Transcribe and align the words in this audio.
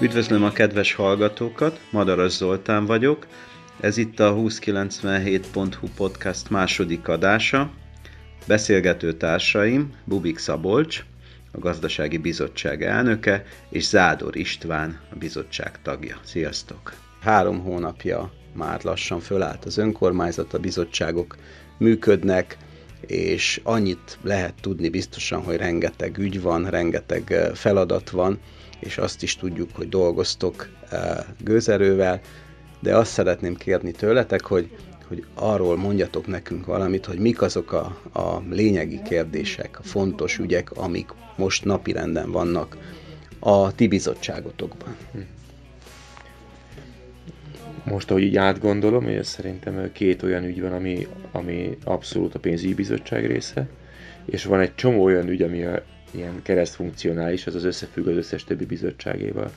Üdvözlöm 0.00 0.44
a 0.44 0.50
kedves 0.50 0.94
hallgatókat, 0.94 1.80
Madaras 1.90 2.32
Zoltán 2.32 2.86
vagyok. 2.86 3.26
Ez 3.80 3.96
itt 3.96 4.20
a 4.20 4.34
2097.hu 4.34 5.88
podcast 5.96 6.50
második 6.50 7.08
adása. 7.08 7.70
Beszélgető 8.46 9.12
társaim 9.12 9.94
Bubik 10.04 10.38
Szabolcs, 10.38 11.04
a 11.52 11.58
Gazdasági 11.58 12.18
Bizottság 12.18 12.82
elnöke, 12.82 13.44
és 13.68 13.86
Zádor 13.86 14.36
István, 14.36 15.00
a 15.12 15.16
bizottság 15.16 15.82
tagja. 15.82 16.18
Sziasztok! 16.24 16.94
Három 17.20 17.60
hónapja 17.60 18.32
már 18.52 18.80
lassan 18.82 19.20
fölállt 19.20 19.64
az 19.64 19.78
önkormányzat, 19.78 20.54
a 20.54 20.58
bizottságok 20.58 21.36
működnek, 21.80 22.56
és 23.06 23.60
annyit 23.64 24.18
lehet 24.22 24.54
tudni 24.60 24.88
biztosan, 24.88 25.42
hogy 25.42 25.56
rengeteg 25.56 26.18
ügy 26.18 26.40
van, 26.40 26.70
rengeteg 26.70 27.50
feladat 27.54 28.10
van, 28.10 28.38
és 28.80 28.98
azt 28.98 29.22
is 29.22 29.36
tudjuk, 29.36 29.70
hogy 29.72 29.88
dolgoztok 29.88 30.68
gőzerővel, 31.44 32.20
de 32.80 32.96
azt 32.96 33.12
szeretném 33.12 33.54
kérni 33.56 33.90
tőletek, 33.90 34.44
hogy, 34.44 34.70
hogy 35.08 35.24
arról 35.34 35.76
mondjatok 35.76 36.26
nekünk 36.26 36.66
valamit, 36.66 37.06
hogy 37.06 37.18
mik 37.18 37.42
azok 37.42 37.72
a, 37.72 38.00
a 38.12 38.42
lényegi 38.50 39.00
kérdések, 39.02 39.78
a 39.78 39.82
fontos 39.82 40.38
ügyek, 40.38 40.70
amik 40.72 41.08
most 41.36 41.64
napirenden 41.64 42.30
vannak 42.30 42.76
a 43.38 43.74
ti 43.74 43.88
bizottságotokban. 43.88 44.96
Most, 47.84 48.10
ahogy 48.10 48.22
így 48.22 48.36
átgondolom, 48.36 49.08
és 49.08 49.26
szerintem 49.26 49.92
két 49.92 50.22
olyan 50.22 50.44
ügy 50.44 50.60
van, 50.60 50.72
ami, 50.72 51.06
ami 51.32 51.78
abszolút 51.84 52.34
a 52.34 52.38
pénzügyi 52.38 52.74
bizottság 52.74 53.26
része, 53.26 53.68
és 54.24 54.44
van 54.44 54.60
egy 54.60 54.74
csomó 54.74 55.02
olyan 55.04 55.28
ügy, 55.28 55.42
ami 55.42 55.64
a, 55.64 55.82
ilyen 56.10 56.40
keresztfunkcionális, 56.42 57.46
az 57.46 57.54
az 57.54 57.64
összefügg 57.64 58.06
az 58.06 58.16
összes 58.16 58.44
többi 58.44 58.64
bizottságéval. 58.66 59.50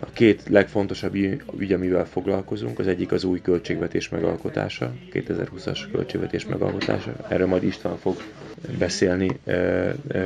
A 0.00 0.06
két 0.12 0.42
legfontosabb 0.48 1.14
ügy, 1.58 1.72
amivel 1.72 2.06
foglalkozunk, 2.06 2.78
az 2.78 2.86
egyik 2.86 3.12
az 3.12 3.24
új 3.24 3.40
költségvetés 3.40 4.08
megalkotása, 4.08 4.92
2020-as 5.12 5.78
költségvetés 5.92 6.46
megalkotása. 6.46 7.12
Erről 7.28 7.46
majd 7.46 7.62
István 7.62 7.96
fog 7.96 8.16
beszélni 8.78 9.38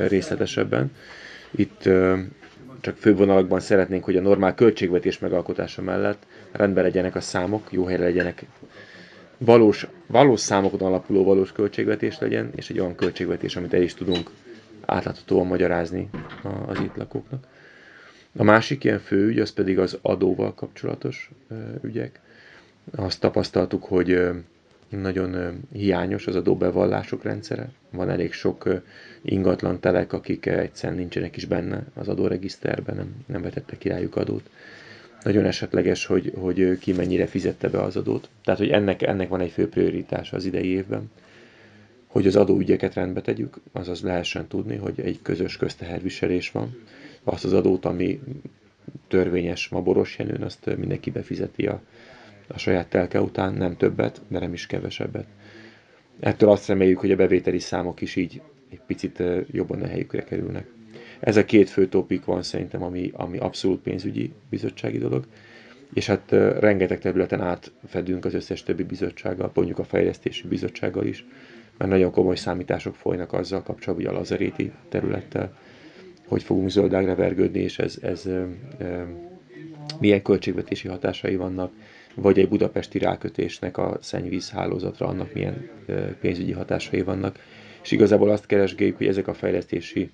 részletesebben. 0.07 0.91
Itt 1.51 1.89
csak 2.81 2.97
fővonalakban 2.97 3.59
szeretnénk, 3.59 4.03
hogy 4.03 4.15
a 4.17 4.21
normál 4.21 4.55
költségvetés 4.55 5.19
megalkotása 5.19 5.81
mellett 5.81 6.25
rendben 6.55 6.83
legyenek 6.83 7.15
a 7.15 7.21
számok, 7.21 7.67
jó 7.71 7.85
helyre 7.85 8.03
legyenek, 8.03 8.45
valós, 9.37 9.87
valós 10.07 10.39
számokon 10.39 10.79
alapuló 10.79 11.23
valós 11.23 11.51
költségvetés 11.51 12.19
legyen, 12.19 12.51
és 12.55 12.69
egy 12.69 12.79
olyan 12.79 12.95
költségvetés, 12.95 13.55
amit 13.55 13.73
el 13.73 13.81
is 13.81 13.93
tudunk 13.93 14.29
átláthatóan 14.85 15.47
magyarázni 15.47 16.09
az 16.67 16.79
itt 16.79 16.95
lakóknak. 16.95 17.47
A 18.37 18.43
másik 18.43 18.83
ilyen 18.83 18.99
fő 18.99 19.27
ügy, 19.27 19.39
az 19.39 19.51
pedig 19.53 19.79
az 19.79 19.97
adóval 20.01 20.53
kapcsolatos 20.53 21.29
ügyek. 21.81 22.19
Azt 22.95 23.19
tapasztaltuk, 23.19 23.83
hogy 23.83 24.29
nagyon 24.89 25.59
hiányos 25.71 26.27
az 26.27 26.35
adóbevallások 26.35 27.23
rendszere. 27.23 27.69
Van 27.91 28.09
elég 28.09 28.33
sok 28.33 28.69
ingatlan 29.21 29.79
telek, 29.79 30.13
akik 30.13 30.45
egyszerűen 30.45 30.99
nincsenek 30.99 31.35
is 31.37 31.45
benne 31.45 31.83
az 31.93 32.07
adóregiszterben, 32.07 32.95
nem, 32.95 33.15
nem 33.25 33.41
vetettek 33.41 33.77
királyuk 33.77 34.15
adót. 34.15 34.49
Nagyon 35.25 35.45
esetleges, 35.45 36.05
hogy, 36.05 36.31
hogy 36.35 36.77
ki 36.77 36.93
mennyire 36.93 37.25
fizette 37.25 37.69
be 37.69 37.81
az 37.81 37.95
adót. 37.95 38.29
Tehát, 38.43 38.59
hogy 38.59 38.69
ennek, 38.69 39.01
ennek 39.01 39.29
van 39.29 39.41
egy 39.41 39.51
fő 39.51 39.69
prioritás 39.69 40.33
az 40.33 40.45
idei 40.45 40.67
évben 40.67 41.09
hogy 42.15 42.27
az 42.27 42.35
adóügyeket 42.35 42.93
rendbe 42.93 43.21
tegyük, 43.21 43.57
azaz 43.71 44.01
lehessen 44.01 44.47
tudni, 44.47 44.75
hogy 44.75 44.99
egy 44.99 45.19
közös 45.21 45.57
közteherviselés 45.57 46.51
van. 46.51 46.77
Azt 47.23 47.45
az 47.45 47.53
adót, 47.53 47.85
ami 47.85 48.19
törvényes 49.07 49.67
ma 49.69 49.81
Boros 49.81 50.17
Jenőn, 50.17 50.41
azt 50.41 50.77
mindenki 50.77 51.11
befizeti 51.11 51.65
a, 51.67 51.81
a 52.47 52.57
saját 52.57 52.87
telke 52.87 53.21
után, 53.21 53.53
nem 53.53 53.77
többet, 53.77 54.21
de 54.27 54.39
nem 54.39 54.53
is 54.53 54.65
kevesebbet. 54.65 55.25
Ettől 56.19 56.49
azt 56.49 56.67
reméljük, 56.67 56.99
hogy 56.99 57.11
a 57.11 57.15
bevételi 57.15 57.59
számok 57.59 58.01
is 58.01 58.15
így 58.15 58.41
egy 58.71 58.81
picit 58.87 59.23
jobban 59.51 59.81
a 59.81 59.87
helyükre 59.87 60.23
kerülnek. 60.23 60.67
Ez 61.19 61.37
a 61.37 61.45
két 61.45 61.69
fő 61.69 61.87
topik 61.87 62.25
van 62.25 62.43
szerintem, 62.43 62.83
ami, 62.83 63.11
ami 63.13 63.37
abszolút 63.37 63.81
pénzügyi 63.81 64.33
bizottsági 64.49 64.97
dolog, 64.97 65.25
és 65.93 66.05
hát 66.05 66.31
rengeteg 66.59 66.99
területen 66.99 67.41
átfedünk 67.41 68.25
az 68.25 68.33
összes 68.33 68.63
többi 68.63 68.83
bizottsággal, 68.83 69.51
mondjuk 69.53 69.79
a 69.79 69.83
fejlesztési 69.83 70.47
bizottsággal 70.47 71.05
is, 71.05 71.25
mert 71.77 71.91
nagyon 71.91 72.11
komoly 72.11 72.35
számítások 72.35 72.95
folynak 72.95 73.33
azzal 73.33 73.63
kapcsolatban, 73.63 74.05
hogy 74.05 74.15
a 74.15 74.19
lazaréti 74.19 74.71
területtel 74.89 75.53
hogy 76.27 76.43
fogunk 76.43 76.69
zöldágra 76.69 77.15
vergődni, 77.15 77.59
és 77.59 77.79
ez, 77.79 77.97
ez 78.01 78.25
ö, 78.25 78.43
ö, 78.77 79.01
milyen 79.99 80.21
költségvetési 80.21 80.87
hatásai 80.87 81.35
vannak, 81.35 81.71
vagy 82.15 82.39
egy 82.39 82.49
budapesti 82.49 82.97
rákötésnek 82.97 83.77
a 83.77 83.97
szennyvíz 84.01 84.49
hálózatra, 84.49 85.07
annak 85.07 85.33
milyen 85.33 85.69
pénzügyi 86.19 86.51
hatásai 86.51 87.01
vannak. 87.01 87.39
És 87.83 87.91
igazából 87.91 88.29
azt 88.29 88.45
keresgéljük, 88.45 88.97
hogy 88.97 89.07
ezek 89.07 89.27
a 89.27 89.33
fejlesztési 89.33 90.09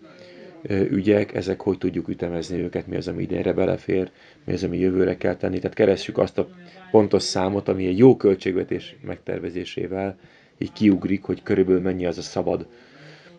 ügyek, 0.70 1.34
ezek 1.34 1.62
hogy 1.62 1.78
tudjuk 1.78 2.08
ütemezni 2.08 2.58
őket, 2.62 2.88
mi 2.88 2.96
az, 2.96 3.08
ami 3.08 3.22
idénre 3.22 3.54
belefér, 3.54 4.12
mi 4.44 4.54
az, 4.54 4.64
ami 4.64 4.78
jövőre 4.78 5.18
kell 5.18 5.36
tenni. 5.36 5.60
Tehát 5.60 5.76
keressük 5.76 6.18
azt 6.18 6.38
a 6.38 6.50
pontos 6.92 7.24
számot, 7.24 7.68
ami 7.68 7.86
egy 7.88 7.98
jó 7.98 8.16
költségvetés 8.18 8.96
megtervezésével 9.06 10.18
így 10.58 10.72
kiugrik, 10.72 11.24
hogy 11.24 11.44
körülbelül 11.44 11.82
mennyi 11.82 12.06
az 12.06 12.18
a 12.18 12.22
szabad, 12.22 12.68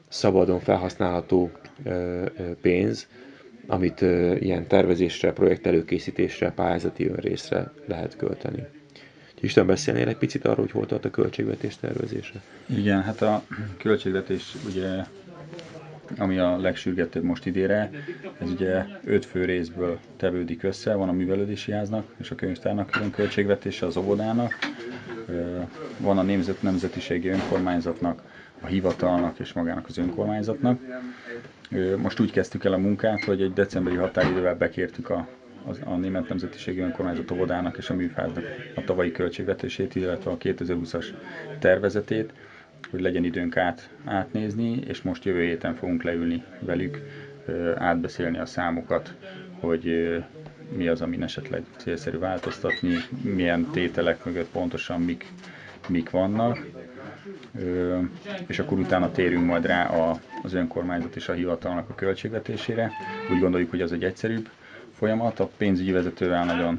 szabadon 0.08 0.60
felhasználható 0.60 1.50
pénz, 2.60 3.08
amit 3.66 4.00
ilyen 4.40 4.66
tervezésre, 4.66 5.32
projekt 5.32 5.66
előkészítésre, 5.66 6.50
pályázati 6.50 7.06
önrészre 7.06 7.72
lehet 7.86 8.16
költeni. 8.16 8.62
Isten 9.40 9.66
beszélnél 9.66 10.08
egy 10.08 10.16
picit 10.16 10.44
arról, 10.44 10.64
hogy 10.64 10.70
hol 10.70 10.86
tart 10.86 11.04
a 11.04 11.10
költségvetés 11.10 11.76
tervezése? 11.76 12.42
Igen, 12.66 13.02
hát 13.02 13.22
a 13.22 13.42
költségvetés 13.78 14.54
ugye 14.66 15.04
ami 16.18 16.38
a 16.38 16.56
legsürgetőbb 16.56 17.22
most 17.22 17.46
idére, 17.46 17.90
ez 18.40 18.50
ugye 18.50 18.84
öt 19.04 19.24
fő 19.24 19.44
részből 19.44 19.98
tevődik 20.16 20.62
össze, 20.62 20.94
van 20.94 21.08
a 21.08 21.12
művelődési 21.12 21.72
háznak 21.72 22.04
és 22.20 22.30
a 22.30 22.34
könyvtárnak 22.34 22.90
külön 22.90 23.10
költségvetése, 23.10 23.86
az 23.86 23.96
óvodának, 23.96 24.52
van 25.98 26.18
a 26.18 26.22
nemzet, 26.22 26.62
nemzetiségi 26.62 27.28
önkormányzatnak, 27.28 28.22
a 28.60 28.66
hivatalnak 28.66 29.38
és 29.38 29.52
magának 29.52 29.86
az 29.88 29.98
önkormányzatnak. 29.98 30.80
Most 31.96 32.20
úgy 32.20 32.30
kezdtük 32.30 32.64
el 32.64 32.72
a 32.72 32.78
munkát, 32.78 33.24
hogy 33.24 33.42
egy 33.42 33.52
decemberi 33.52 33.96
határidővel 33.96 34.54
bekértük 34.56 35.10
a, 35.10 35.28
a, 35.66 35.90
a 35.90 35.96
Német 35.96 36.28
Nemzetiségi 36.28 36.80
Önkormányzat 36.80 37.30
óvodának 37.30 37.76
és 37.76 37.90
a 37.90 37.94
műfáznak 37.94 38.44
a 38.74 38.84
tavalyi 38.84 39.12
költségvetését, 39.12 39.94
illetve 39.94 40.30
a 40.30 40.36
2020-as 40.38 41.06
tervezetét, 41.58 42.32
hogy 42.90 43.00
legyen 43.00 43.24
időnk 43.24 43.56
át, 43.56 43.90
átnézni, 44.04 44.80
és 44.86 45.02
most 45.02 45.24
jövő 45.24 45.42
héten 45.42 45.74
fogunk 45.74 46.02
leülni 46.02 46.42
velük, 46.58 46.98
átbeszélni 47.76 48.38
a 48.38 48.46
számokat, 48.46 49.14
hogy 49.60 50.16
mi 50.76 50.88
az, 50.88 51.00
amin 51.00 51.22
esetleg 51.22 51.62
célszerű 51.76 52.18
változtatni, 52.18 52.94
milyen 53.22 53.68
tételek 53.72 54.24
mögött 54.24 54.48
pontosan 54.50 55.00
mik, 55.00 55.26
mik 55.88 56.10
vannak, 56.10 56.66
és 58.46 58.58
akkor 58.58 58.78
utána 58.78 59.10
térünk 59.10 59.46
majd 59.46 59.66
rá 59.66 59.84
a, 59.86 60.18
az 60.42 60.52
önkormányzat 60.54 61.16
és 61.16 61.28
a 61.28 61.32
hivatalnak 61.32 61.88
a 61.90 61.94
költségvetésére. 61.94 62.90
Úgy 63.32 63.38
gondoljuk, 63.40 63.70
hogy 63.70 63.80
az 63.80 63.92
egy 63.92 64.04
egyszerűbb 64.04 64.48
folyamat, 64.92 65.40
a 65.40 65.50
pénzügyi 65.56 65.92
vezetővel 65.92 66.44
nagyon 66.44 66.78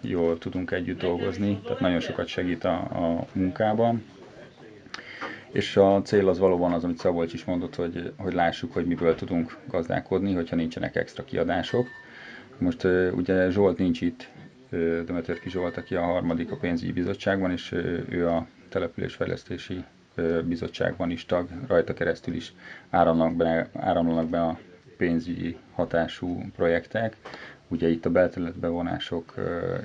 jól 0.00 0.38
tudunk 0.38 0.70
együtt 0.70 0.98
dolgozni, 1.00 1.60
tehát 1.64 1.80
nagyon 1.80 2.00
sokat 2.00 2.26
segít 2.26 2.64
a, 2.64 2.74
a 2.74 3.26
munkában. 3.32 4.02
És 5.52 5.76
a 5.76 6.02
cél 6.02 6.28
az 6.28 6.38
valóban 6.38 6.72
az, 6.72 6.84
amit 6.84 6.98
Szabolcs 6.98 7.32
is 7.32 7.44
mondott, 7.44 7.74
hogy, 7.74 8.12
hogy 8.16 8.32
lássuk, 8.32 8.72
hogy 8.72 8.86
miből 8.86 9.14
tudunk 9.14 9.56
gazdálkodni, 9.68 10.32
hogyha 10.34 10.56
nincsenek 10.56 10.96
extra 10.96 11.24
kiadások. 11.24 11.86
Most 12.58 12.84
ugye 13.12 13.50
Zsolt 13.50 13.78
nincs 13.78 14.00
itt, 14.00 14.28
Demetörki 15.06 15.50
Zsolt, 15.50 15.76
aki 15.76 15.94
a 15.94 16.02
harmadik 16.02 16.50
a 16.50 16.56
pénzügyi 16.56 16.92
bizottságban, 16.92 17.50
és 17.50 17.72
ő 18.08 18.28
a 18.28 18.46
településfejlesztési 18.68 19.84
bizottságban 20.44 21.10
is 21.10 21.26
tag, 21.26 21.48
rajta 21.66 21.94
keresztül 21.94 22.34
is 22.34 22.52
áramlanak 22.90 23.36
be, 23.36 23.68
áramlanak 23.74 24.28
be 24.28 24.40
a 24.42 24.58
pénzügyi 24.96 25.56
hatású 25.74 26.42
projektek. 26.56 27.16
Ugye 27.68 27.88
itt 27.88 28.06
a 28.06 28.10
belterületbevonások, 28.10 29.34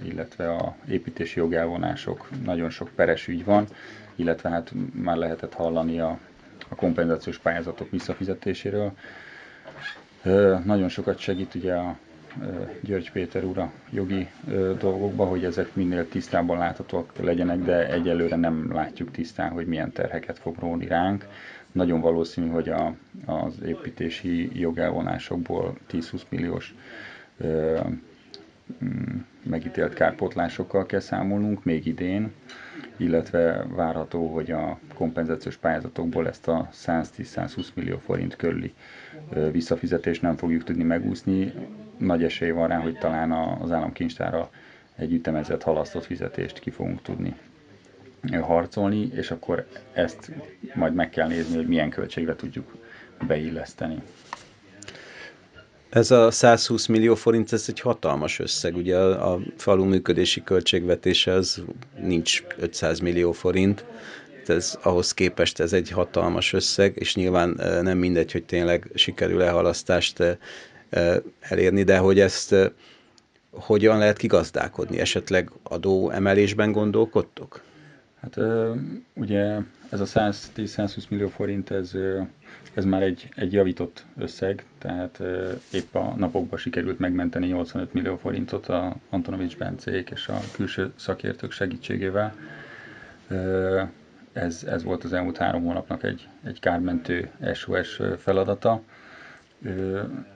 illetve 0.03 0.49
a 0.51 0.75
építési 0.89 1.39
jogelvonások, 1.39 2.29
nagyon 2.43 2.69
sok 2.69 2.89
peres 2.95 3.27
ügy 3.27 3.45
van, 3.45 3.67
illetve 4.15 4.49
hát 4.49 4.71
már 4.93 5.17
lehetett 5.17 5.53
hallani 5.53 5.99
a, 5.99 6.19
a 6.69 6.75
kompenzációs 6.75 7.37
pályázatok 7.37 7.89
visszafizetéséről. 7.89 8.91
Nagyon 10.63 10.89
sokat 10.89 11.17
segít 11.17 11.55
ugye 11.55 11.73
a 11.73 11.97
György 12.81 13.11
Péter 13.11 13.43
ura 13.43 13.71
jogi 13.89 14.27
dolgokba, 14.79 15.25
hogy 15.25 15.45
ezek 15.45 15.75
minél 15.75 16.07
tisztában 16.09 16.57
láthatóak 16.57 17.11
legyenek, 17.19 17.57
de 17.59 17.87
egyelőre 17.91 18.35
nem 18.35 18.73
látjuk 18.73 19.11
tisztán, 19.11 19.49
hogy 19.51 19.67
milyen 19.67 19.91
terheket 19.91 20.39
fog 20.39 20.55
róni 20.59 20.87
ránk. 20.87 21.25
Nagyon 21.71 22.01
valószínű, 22.01 22.47
hogy 22.49 22.69
a, 22.69 22.93
az 23.25 23.53
építési 23.65 24.59
jogelvonásokból 24.59 25.77
10-20 25.91 26.21
milliós 26.29 26.75
megítélt 29.43 29.93
kárpótlásokkal 29.93 30.85
kell 30.85 30.99
számolnunk 30.99 31.63
még 31.63 31.85
idén, 31.85 32.31
illetve 32.97 33.65
várható, 33.69 34.27
hogy 34.27 34.51
a 34.51 34.79
kompenzációs 34.93 35.57
pályázatokból 35.57 36.27
ezt 36.27 36.47
a 36.47 36.69
110-120 36.73 37.67
millió 37.73 37.97
forint 37.97 38.35
körüli 38.35 38.73
visszafizetést 39.51 40.21
nem 40.21 40.35
fogjuk 40.37 40.63
tudni 40.63 40.83
megúszni. 40.83 41.53
Nagy 41.97 42.23
esély 42.23 42.51
van 42.51 42.67
rá, 42.67 42.77
hogy 42.79 42.97
talán 42.97 43.31
az 43.31 43.71
államkincstára 43.71 44.49
egy 44.95 45.13
ütemezett 45.13 45.63
halasztott 45.63 46.05
fizetést 46.05 46.59
ki 46.59 46.69
fogunk 46.69 47.01
tudni 47.01 47.35
harcolni, 48.41 49.09
és 49.13 49.31
akkor 49.31 49.67
ezt 49.93 50.31
majd 50.73 50.93
meg 50.93 51.09
kell 51.09 51.27
nézni, 51.27 51.55
hogy 51.55 51.67
milyen 51.67 51.89
költségre 51.89 52.35
tudjuk 52.35 52.75
beilleszteni. 53.27 54.01
Ez 55.93 56.11
a 56.11 56.31
120 56.31 56.85
millió 56.85 57.15
forint, 57.15 57.53
ez 57.53 57.65
egy 57.67 57.79
hatalmas 57.79 58.39
összeg. 58.39 58.75
Ugye 58.75 58.97
a, 58.97 59.33
a 59.33 59.39
falu 59.57 59.83
működési 59.85 60.43
költségvetése 60.43 61.31
az 61.31 61.63
nincs 61.99 62.43
500 62.57 62.99
millió 62.99 63.31
forint, 63.31 63.85
ez 64.47 64.77
ahhoz 64.81 65.13
képest 65.13 65.59
ez 65.59 65.73
egy 65.73 65.89
hatalmas 65.89 66.53
összeg, 66.53 66.93
és 66.95 67.15
nyilván 67.15 67.59
nem 67.81 67.97
mindegy, 67.97 68.31
hogy 68.31 68.43
tényleg 68.43 68.91
sikerül-e 68.93 69.49
halasztást 69.49 70.37
elérni, 71.39 71.83
de 71.83 71.97
hogy 71.97 72.19
ezt 72.19 72.55
hogyan 73.49 73.97
lehet 73.97 74.17
kigazdálkodni? 74.17 74.99
Esetleg 74.99 75.51
adó 75.63 76.09
emelésben 76.09 76.71
gondolkodtok? 76.71 77.61
Hát 78.21 78.37
ugye 79.13 79.57
ez 79.89 79.99
a 79.99 80.05
110-120 80.05 81.09
millió 81.09 81.27
forint, 81.27 81.71
ez, 81.71 81.91
ez 82.73 82.85
már 82.85 83.01
egy, 83.01 83.29
egy 83.35 83.53
javított 83.53 84.05
összeg, 84.17 84.65
tehát 84.77 85.19
épp 85.71 85.95
a 85.95 86.13
napokban 86.17 86.59
sikerült 86.59 86.99
megmenteni 86.99 87.47
85 87.47 87.93
millió 87.93 88.17
forintot 88.17 88.67
a 88.67 88.95
Antonovics 89.09 89.57
Bencék 89.57 90.09
és 90.09 90.27
a 90.27 90.39
külső 90.53 90.91
szakértők 90.95 91.51
segítségével. 91.51 92.35
Ez, 94.33 94.63
ez 94.63 94.83
volt 94.83 95.03
az 95.03 95.13
elmúlt 95.13 95.37
három 95.37 95.63
hónapnak 95.63 96.03
egy, 96.03 96.27
egy 96.43 96.59
kármentő 96.59 97.29
SOS 97.53 97.99
feladata. 98.17 98.81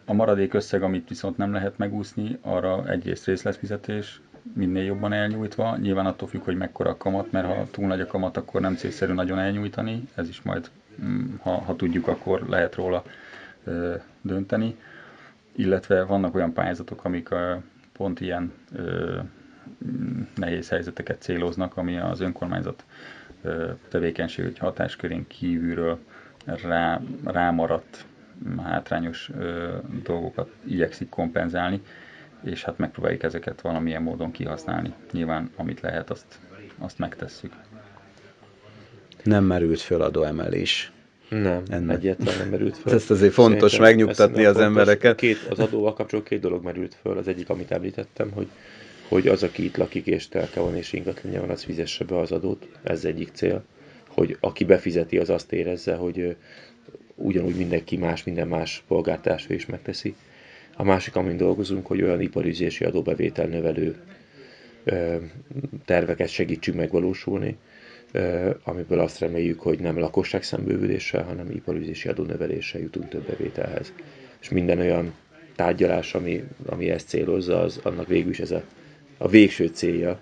A 0.06 0.14
maradék 0.14 0.54
összeg, 0.54 0.84
amit 0.84 1.10
viszont 1.10 1.38
nem 1.38 1.52
lehet 1.54 1.78
megúszni, 1.78 2.38
arra 2.42 2.90
egyrészt 2.90 3.26
részletfizetés, 3.26 4.22
minél 4.54 4.84
jobban 4.84 5.14
elnyújtva. 5.14 5.78
Nyilván 5.78 6.06
attól 6.06 6.28
függ, 6.28 6.44
hogy 6.44 6.58
mekkora 6.58 6.90
a 6.90 6.98
kamat, 6.98 7.32
mert 7.32 7.48
ha 7.48 7.68
túl 7.72 7.88
nagy 7.88 8.02
a 8.02 8.06
kamat, 8.06 8.38
akkor 8.38 8.62
nem 8.62 8.76
célszerű 8.76 9.14
nagyon 9.14 9.40
elnyújtani. 9.40 10.04
Ez 10.16 10.30
is 10.30 10.42
majd, 10.42 10.70
ha, 11.42 11.52
ha 11.52 11.76
tudjuk, 11.76 12.08
akkor 12.08 12.42
lehet 12.50 12.76
róla 12.76 13.04
dönteni. 14.22 14.76
Illetve 15.56 16.04
vannak 16.04 16.36
olyan 16.36 16.54
pályázatok, 16.54 17.06
amik 17.06 17.30
pont 17.94 18.20
ilyen 18.22 18.52
ö, 18.76 19.18
nehéz 20.36 20.70
helyzeteket 20.70 21.22
céloznak, 21.22 21.78
ami 21.78 21.98
az 21.98 22.20
önkormányzat 22.20 22.86
tevékenység 23.90 24.60
hatáskörén 24.60 25.28
kívülről 25.28 26.00
rá, 26.46 27.02
rámaradt 27.24 28.06
hátrányos 28.64 29.30
ö, 29.38 29.76
dolgokat 30.04 30.50
igyekszik 30.64 31.10
kompenzálni 31.10 31.82
és 32.44 32.64
hát 32.64 32.78
megpróbáljuk 32.78 33.24
ezeket 33.24 33.62
valamilyen 33.62 34.02
módon 34.02 34.32
kihasználni. 34.32 34.94
Nyilván, 35.12 35.52
amit 35.56 35.82
lehet, 35.82 36.10
azt, 36.10 36.40
azt 36.78 37.00
megtesszük. 37.00 37.54
Nem 39.28 39.44
merült 39.44 39.82
föl 39.82 40.02
adóemelés. 40.02 40.92
Nem, 41.30 41.64
ennek. 41.70 41.98
egyetlen 41.98 42.38
nem 42.38 42.50
merült 42.50 42.78
föl. 42.78 42.94
Ezt 42.98 43.12
azért 43.12 43.34
fontos 43.34 43.72
Szerintem 43.72 43.96
megnyugtatni 43.96 44.46
az 44.46 44.56
fontos. 44.56 44.64
embereket. 44.64 45.18
Két, 45.18 45.38
az 45.50 45.60
adóval 45.60 45.94
kapcsolatban 45.94 46.34
két 46.34 46.42
dolog 46.42 46.64
merült 46.64 46.98
föl. 47.02 47.18
Az 47.18 47.28
egyik, 47.28 47.50
amit 47.50 47.72
említettem, 47.72 48.32
hogy, 48.32 48.48
hogy 49.08 49.28
az, 49.28 49.44
aki 49.44 49.64
itt 49.64 49.78
lakik 49.78 50.06
és 50.06 50.28
telke 50.28 50.60
van 50.60 50.76
és 50.76 50.94
ingatlanja 50.94 51.40
van, 51.42 51.50
az 51.50 51.64
fizesse 51.64 52.04
be 52.04 52.18
az 52.18 52.32
adót. 52.32 52.68
Ez 52.84 53.06
egyik 53.06 53.30
cél. 53.34 53.64
Hogy 54.08 54.38
aki 54.40 54.64
befizeti, 54.64 55.18
az 55.18 55.30
azt 55.30 55.52
érezze, 55.52 55.96
hogy 55.96 56.36
ugyanúgy 57.16 57.56
mindenki 57.56 57.98
más, 57.98 58.24
minden 58.24 58.48
más 58.48 58.84
polgártársa 58.88 59.54
is 59.54 59.66
megteszi. 59.66 60.16
A 60.76 60.84
másik, 60.84 61.16
amin 61.16 61.38
dolgozunk, 61.38 61.86
hogy 61.88 62.02
olyan 62.02 62.22
iparüzési 62.22 62.84
adóbevétel 62.84 63.46
növelő 63.48 63.96
terveket 65.86 66.30
segítsünk 66.30 66.78
megvalósulni, 66.78 67.58
amiből 68.64 69.00
azt 69.00 69.20
reméljük, 69.20 69.60
hogy 69.60 69.80
nem 69.80 70.00
lakosság 70.00 70.44
szembővüléssel, 70.44 71.24
hanem 71.24 71.52
iparüzési 71.52 72.10
adónöveléssel 72.10 72.82
jutunk 72.82 73.10
több 73.10 73.26
bevételhez. 73.26 73.94
És 74.42 74.50
minden 74.50 74.80
olyan 74.80 75.14
tárgyalás, 75.56 76.14
ami, 76.14 76.44
ami 76.66 76.90
ezt 76.90 77.08
célozza, 77.08 77.62
az 77.62 77.80
annak 77.84 78.08
végül 78.08 78.30
is 78.30 78.40
ez 78.40 78.52
a, 78.52 78.62
a 79.18 79.28
végső 79.28 79.68
célja, 79.68 80.20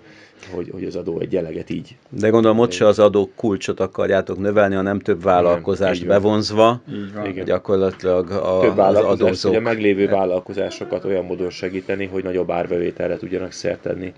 hogy, 0.51 0.69
hogy 0.71 0.83
az 0.83 0.95
adó 0.95 1.19
egy 1.19 1.35
eleget 1.35 1.69
így. 1.69 1.95
De 2.09 2.29
gondolom 2.29 2.59
ott 2.59 2.71
se 2.71 2.87
az 2.87 2.99
adó 2.99 3.31
kulcsot 3.35 3.79
akarjátok 3.79 4.39
növelni, 4.39 4.75
hanem 4.75 4.99
több 4.99 5.23
vállalkozást 5.23 6.01
Igen, 6.01 6.07
bevonzva, 6.07 6.81
így 6.89 7.13
van. 7.13 7.25
Igen. 7.25 7.45
gyakorlatilag 7.45 8.29
a, 8.29 8.59
több 8.61 8.77
az 8.77 8.95
adózók... 8.95 9.51
Hogy 9.51 9.61
a 9.61 9.63
meglévő 9.63 10.07
vállalkozásokat 10.07 11.05
olyan 11.05 11.25
módon 11.25 11.49
segíteni, 11.49 12.05
hogy 12.05 12.23
nagyobb 12.23 12.51
árbevételre 12.51 13.17
tudjanak 13.17 13.51
szertenni 13.51 14.13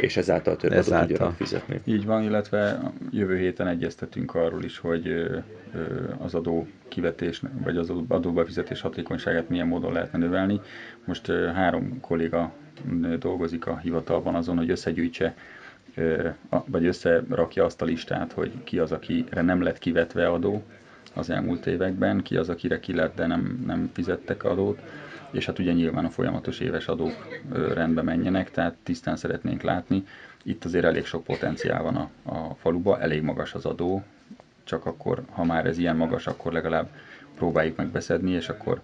és 0.00 0.16
ezáltal 0.16 0.56
több 0.56 0.72
ezáltal. 0.72 0.96
adót 0.96 1.08
tudjanak 1.08 1.36
fizetni. 1.36 1.80
Így 1.84 2.04
van, 2.04 2.22
illetve 2.22 2.92
jövő 3.10 3.36
héten 3.36 3.66
egyeztetünk 3.66 4.34
arról 4.34 4.64
is, 4.64 4.78
hogy 4.78 5.30
az 6.18 6.34
adó 6.34 6.66
kivetés, 6.88 7.42
vagy 7.64 7.76
az 7.76 7.92
adóbefizetés 8.08 8.80
hatékonyságát 8.80 9.48
milyen 9.48 9.66
módon 9.66 9.92
lehetne 9.92 10.18
növelni. 10.18 10.60
Most 11.04 11.26
három 11.54 12.00
kolléga 12.00 12.52
dolgozik 13.18 13.66
a 13.66 13.78
hivatalban 13.78 14.34
azon, 14.34 14.56
hogy 14.56 14.70
összegyűjtse 14.70 15.34
vagy 16.64 16.86
összerakja 16.86 17.64
azt 17.64 17.82
a 17.82 17.84
listát, 17.84 18.32
hogy 18.32 18.52
ki 18.64 18.78
az, 18.78 18.92
akire 18.92 19.42
nem 19.42 19.62
lett 19.62 19.78
kivetve 19.78 20.28
adó 20.28 20.62
az 21.14 21.30
elmúlt 21.30 21.66
években, 21.66 22.22
ki 22.22 22.36
az, 22.36 22.48
akire 22.48 22.80
ki 22.80 22.94
lett, 22.94 23.14
de 23.14 23.26
nem, 23.26 23.62
nem 23.66 23.90
fizettek 23.92 24.44
adót, 24.44 24.80
és 25.30 25.46
hát 25.46 25.58
ugye 25.58 25.72
nyilván 25.72 26.04
a 26.04 26.10
folyamatos 26.10 26.60
éves 26.60 26.86
adók 26.86 27.40
rendbe 27.74 28.02
menjenek, 28.02 28.50
tehát 28.50 28.76
tisztán 28.82 29.16
szeretnénk 29.16 29.62
látni. 29.62 30.04
Itt 30.42 30.64
azért 30.64 30.84
elég 30.84 31.04
sok 31.06 31.24
potenciál 31.24 31.82
van 31.82 31.96
a, 31.96 32.10
a 32.32 32.54
faluba, 32.54 33.00
elég 33.00 33.22
magas 33.22 33.54
az 33.54 33.64
adó, 33.64 34.02
csak 34.64 34.86
akkor, 34.86 35.22
ha 35.30 35.44
már 35.44 35.66
ez 35.66 35.78
ilyen 35.78 35.96
magas, 35.96 36.26
akkor 36.26 36.52
legalább 36.52 36.88
próbáljuk 37.36 37.76
meg 37.76 37.86
beszedni, 37.88 38.30
és 38.30 38.48
akkor 38.48 38.80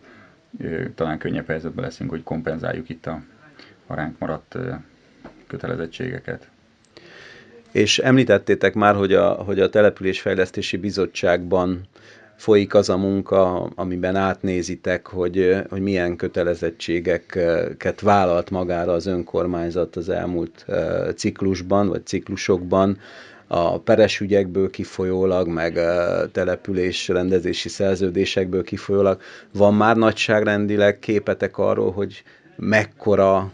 talán 0.94 1.18
könnyebb 1.18 1.46
helyzetben 1.46 1.84
leszünk, 1.84 2.10
hogy 2.10 2.22
kompenzáljuk 2.22 2.88
itt 2.88 3.06
a, 3.06 3.22
a 3.86 3.94
ránk 3.94 4.18
maradt 4.18 4.56
kötelezettségeket. 5.46 6.48
És 7.72 7.98
említettétek 7.98 8.74
már, 8.74 8.94
hogy 8.94 9.12
a, 9.14 9.28
hogy 9.32 9.60
a 9.60 9.68
Településfejlesztési 9.68 10.76
Bizottságban 10.76 11.80
folyik 12.42 12.74
az 12.74 12.88
a 12.88 12.96
munka, 12.96 13.62
amiben 13.74 14.16
átnézitek, 14.16 15.06
hogy, 15.06 15.56
hogy 15.68 15.80
milyen 15.80 16.16
kötelezettségeket 16.16 18.00
vállalt 18.00 18.50
magára 18.50 18.92
az 18.92 19.06
önkormányzat 19.06 19.96
az 19.96 20.08
elmúlt 20.08 20.66
ciklusban, 21.16 21.88
vagy 21.88 22.06
ciklusokban, 22.06 22.98
a 23.46 23.78
peres 23.78 24.20
ügyekből 24.20 24.70
kifolyólag, 24.70 25.48
meg 25.48 25.78
település 26.32 27.08
rendezési 27.08 27.68
szerződésekből 27.68 28.62
kifolyólag. 28.64 29.20
Van 29.52 29.74
már 29.74 29.96
nagyságrendileg 29.96 30.98
képetek 30.98 31.58
arról, 31.58 31.92
hogy 31.92 32.22
mekkora 32.56 33.52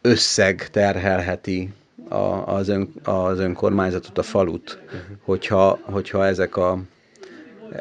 összeg 0.00 0.68
terhelheti 0.70 1.72
a, 2.08 2.54
az, 2.54 2.68
ön, 2.68 2.92
az 3.04 3.38
önkormányzatot, 3.38 4.18
a 4.18 4.22
falut, 4.22 4.78
hogyha, 5.20 5.78
hogyha 5.82 6.26
ezek, 6.26 6.56
a, 6.56 6.78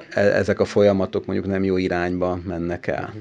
e, 0.09 0.19
ezek 0.21 0.59
a 0.59 0.65
folyamatok 0.65 1.25
mondjuk 1.25 1.47
nem 1.47 1.63
jó 1.63 1.77
irányba 1.77 2.39
mennek 2.45 2.87
el. 2.87 3.13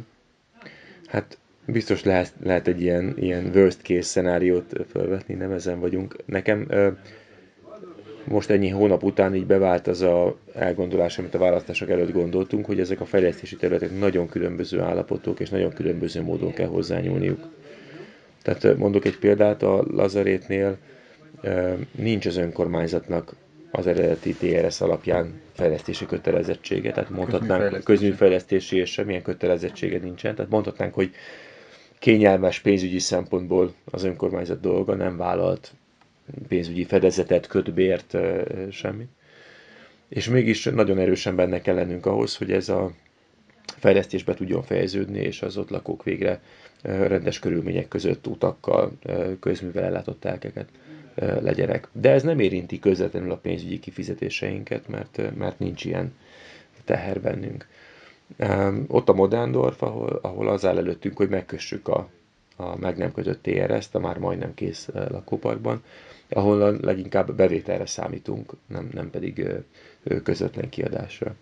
Hát 1.07 1.39
biztos 1.67 2.03
lehet, 2.03 2.33
lehet 2.43 2.69
egy 2.69 2.81
ilyen, 2.81 3.15
ilyen 3.17 3.51
worst 3.55 3.81
case 3.83 4.03
szenáriót 4.03 4.73
felvetni, 4.93 5.35
nem 5.35 5.51
ezen 5.53 5.81
vagyunk. 5.81 6.17
Nekem 6.27 6.65
ö, 6.69 6.89
most 8.25 8.51
ennyi 8.51 8.69
hónap 8.69 9.03
után 9.03 9.35
így 9.35 9.47
bevált 9.47 9.87
az 9.87 10.01
a 10.03 10.37
elgondolás, 10.55 11.19
amit 11.19 11.35
a 11.35 11.39
választások 11.39 11.91
előtt 11.91 12.13
gondoltunk, 12.13 12.67
hogy 12.67 12.81
ezek 12.81 13.01
a 13.01 13.05
fejlesztési 13.05 13.57
területek 13.57 13.99
nagyon 13.99 14.29
különböző 14.29 14.81
állapotok, 14.81 15.41
és 15.41 15.49
nagyon 15.51 15.73
különböző 15.73 16.23
módon 16.23 16.53
kell 16.53 16.67
hozzányúlniuk. 16.69 17.41
Tehát 18.45 18.77
mondok 18.77 19.05
egy 19.05 19.19
példát, 19.19 19.63
a 19.63 19.85
Lazarétnél 19.91 20.77
nincs 21.91 22.27
az 22.27 22.37
önkormányzatnak 22.37 23.35
az 23.71 23.87
eredeti 23.87 24.33
TRS 24.35 24.81
alapján 24.81 25.41
fejlesztési 25.53 26.07
kötelezettsége, 26.07 26.93
tehát 26.93 27.11
mondhatnánk 27.11 27.85
közműfejlesztési 27.85 28.77
és 28.77 28.91
semmilyen 28.91 29.23
kötelezettsége 29.23 29.99
nincsen, 29.99 30.35
tehát 30.35 30.51
mondhatnánk, 30.51 30.95
hogy 30.95 31.11
kényelmes 31.99 32.61
pénzügyi 32.61 32.99
szempontból 32.99 33.75
az 33.85 34.05
önkormányzat 34.05 34.61
dolga 34.61 34.95
nem 34.95 35.17
vállalt 35.17 35.73
pénzügyi 36.49 36.85
fedezetet, 36.85 37.47
kötbért, 37.47 38.17
semmit. 38.71 39.09
És 40.09 40.29
mégis 40.29 40.65
nagyon 40.65 40.99
erősen 40.99 41.37
benne 41.37 41.61
kell 41.61 41.75
lennünk 41.75 42.07
ahhoz, 42.07 42.37
hogy 42.37 42.53
ez 42.53 42.69
a 42.69 42.91
fejlesztésbe 43.67 44.35
tudjon 44.35 44.63
fejeződni, 44.63 45.19
és 45.19 45.43
az 45.43 45.57
ott 45.57 45.71
lakók 45.71 46.03
végre 46.03 46.41
rendes 46.83 47.39
körülmények 47.39 47.89
között 47.89 48.27
utakkal, 48.27 48.93
közművel 49.41 49.85
ellátott 49.85 50.21
telkeket 50.21 50.69
legyenek. 51.15 51.89
De 51.93 52.11
ez 52.11 52.23
nem 52.23 52.39
érinti 52.39 52.79
közvetlenül 52.79 53.31
a 53.31 53.37
pénzügyi 53.37 53.79
kifizetéseinket, 53.79 54.89
mert, 54.89 55.21
mert 55.37 55.59
nincs 55.59 55.85
ilyen 55.85 56.15
teher 56.85 57.21
bennünk. 57.21 57.67
Ott 58.87 59.09
a 59.09 59.13
Modándorf, 59.13 59.83
ahol, 59.83 60.19
ahol 60.23 60.49
az 60.49 60.65
áll 60.65 60.77
előttünk, 60.77 61.17
hogy 61.17 61.29
megkössük 61.29 61.89
a, 61.89 62.09
a 62.57 62.77
meg 62.77 62.97
nem 62.97 63.13
kötött 63.13 63.43
TRS-t, 63.43 63.95
a 63.95 63.99
már 63.99 64.19
majdnem 64.19 64.55
kész 64.55 64.89
lakóparkban, 64.93 65.83
ahol 66.29 66.79
leginkább 66.81 67.35
bevételre 67.35 67.87
számítunk, 67.87 68.53
nem, 68.67 68.89
nem 68.93 69.11
pedig 69.11 69.47
közvetlen 70.23 70.69
kiadásra. 70.69 71.35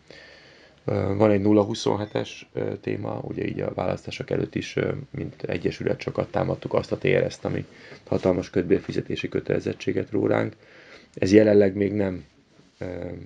Van 0.85 1.31
egy 1.31 1.41
027-es 1.45 2.29
téma, 2.81 3.21
ugye 3.23 3.47
így 3.47 3.61
a 3.61 3.75
választások 3.75 4.31
előtt 4.31 4.55
is, 4.55 4.77
mint 5.11 5.43
egyesület 5.43 6.01
sokat 6.01 6.31
támadtuk 6.31 6.75
azt 6.75 6.93
a 6.93 6.99
TRS-t, 6.99 7.45
ami 7.45 7.65
hatalmas 8.07 8.51
kötbérfizetési 8.51 9.29
kötelezettséget 9.29 10.11
ró 10.11 10.27
ránk. 10.27 10.57
Ez 11.15 11.33
jelenleg 11.33 11.75
még 11.75 11.93
nem 11.93 12.25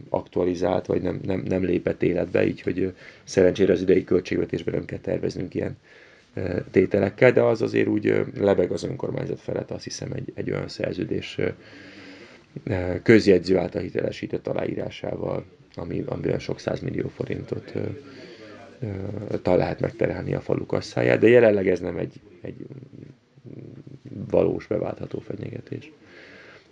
aktualizált, 0.09 0.87
vagy 0.87 1.03
nem, 1.03 1.21
nem, 1.25 1.43
nem 1.49 1.65
lépett 1.65 2.03
életbe, 2.03 2.47
így 2.47 2.61
hogy 2.61 2.95
szerencsére 3.25 3.73
az 3.73 3.81
idei 3.81 4.05
költségvetésben 4.05 4.75
nem 4.75 4.85
kell 4.85 4.99
terveznünk 4.99 5.55
ilyen 5.55 5.77
tételekkel, 6.71 7.33
de 7.33 7.43
az 7.43 7.63
azért 7.63 7.87
úgy 7.87 8.25
lebeg 8.39 8.71
az 8.71 8.85
önkormányzat 8.85 9.41
felett, 9.41 9.71
azt 9.71 9.85
hiszem 9.85 10.13
egy, 10.13 10.33
egy 10.35 10.51
olyan 10.51 10.69
szerződés 10.69 11.39
közjegyző 13.03 13.57
által 13.57 13.83
hitelesített 13.83 14.47
aláírásával, 14.47 15.45
ami, 15.77 16.03
amivel 16.07 16.39
sok 16.39 16.61
millió 16.83 17.09
forintot 17.09 17.73
ö, 17.75 17.83
ö, 19.43 19.57
lehet 19.57 19.81
megterhelni 19.81 20.35
a 20.35 20.41
falu 20.41 20.67
kasszáját, 20.67 21.19
de 21.19 21.29
jelenleg 21.29 21.69
ez 21.69 21.81
nem 21.81 21.97
egy, 21.97 22.21
egy 22.41 22.67
valós 24.31 24.67
beváltható 24.67 25.19
fenyegetés. 25.19 25.93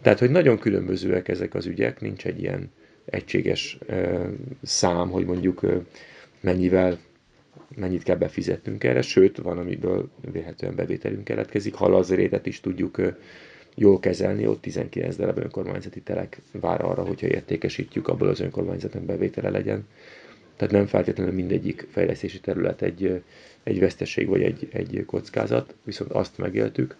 Tehát, 0.02 0.18
hogy 0.18 0.30
nagyon 0.30 0.58
különbözőek 0.58 1.28
ezek 1.28 1.54
az 1.54 1.66
ügyek, 1.66 2.00
nincs 2.00 2.26
egy 2.26 2.40
ilyen 2.40 2.70
egységes 3.04 3.78
ö, 3.86 4.28
szám, 4.62 5.10
hogy 5.10 5.24
mondjuk 5.24 5.62
ö, 5.62 5.76
mennyivel 6.40 6.98
mennyit 7.76 8.02
kell 8.02 8.16
befizetnünk 8.16 8.84
erre, 8.84 9.02
sőt, 9.02 9.36
van, 9.38 9.58
amiből 9.58 10.10
véletlenül 10.32 10.76
bevételünk 10.76 11.24
keletkezik. 11.24 11.74
Halazrétet 11.74 12.46
is 12.46 12.60
tudjuk 12.60 12.98
jól 13.74 14.00
kezelni, 14.00 14.46
ott 14.46 14.60
19 14.60 15.16
darab 15.16 15.38
önkormányzati 15.38 16.00
telek 16.00 16.40
vár 16.50 16.84
arra, 16.84 17.02
hogyha 17.02 17.26
értékesítjük, 17.26 18.08
abból 18.08 18.28
az 18.28 18.40
önkormányzatnak 18.40 19.02
bevétele 19.02 19.50
legyen. 19.50 19.86
Tehát 20.56 20.74
nem 20.74 20.86
feltétlenül 20.86 21.32
mindegyik 21.32 21.86
fejlesztési 21.90 22.40
terület 22.40 22.82
egy, 22.82 23.22
egy 23.62 23.80
veszteség 23.80 24.28
vagy 24.28 24.42
egy, 24.42 24.68
egy 24.72 25.02
kockázat, 25.06 25.74
viszont 25.84 26.10
azt 26.10 26.38
megéltük, 26.38 26.96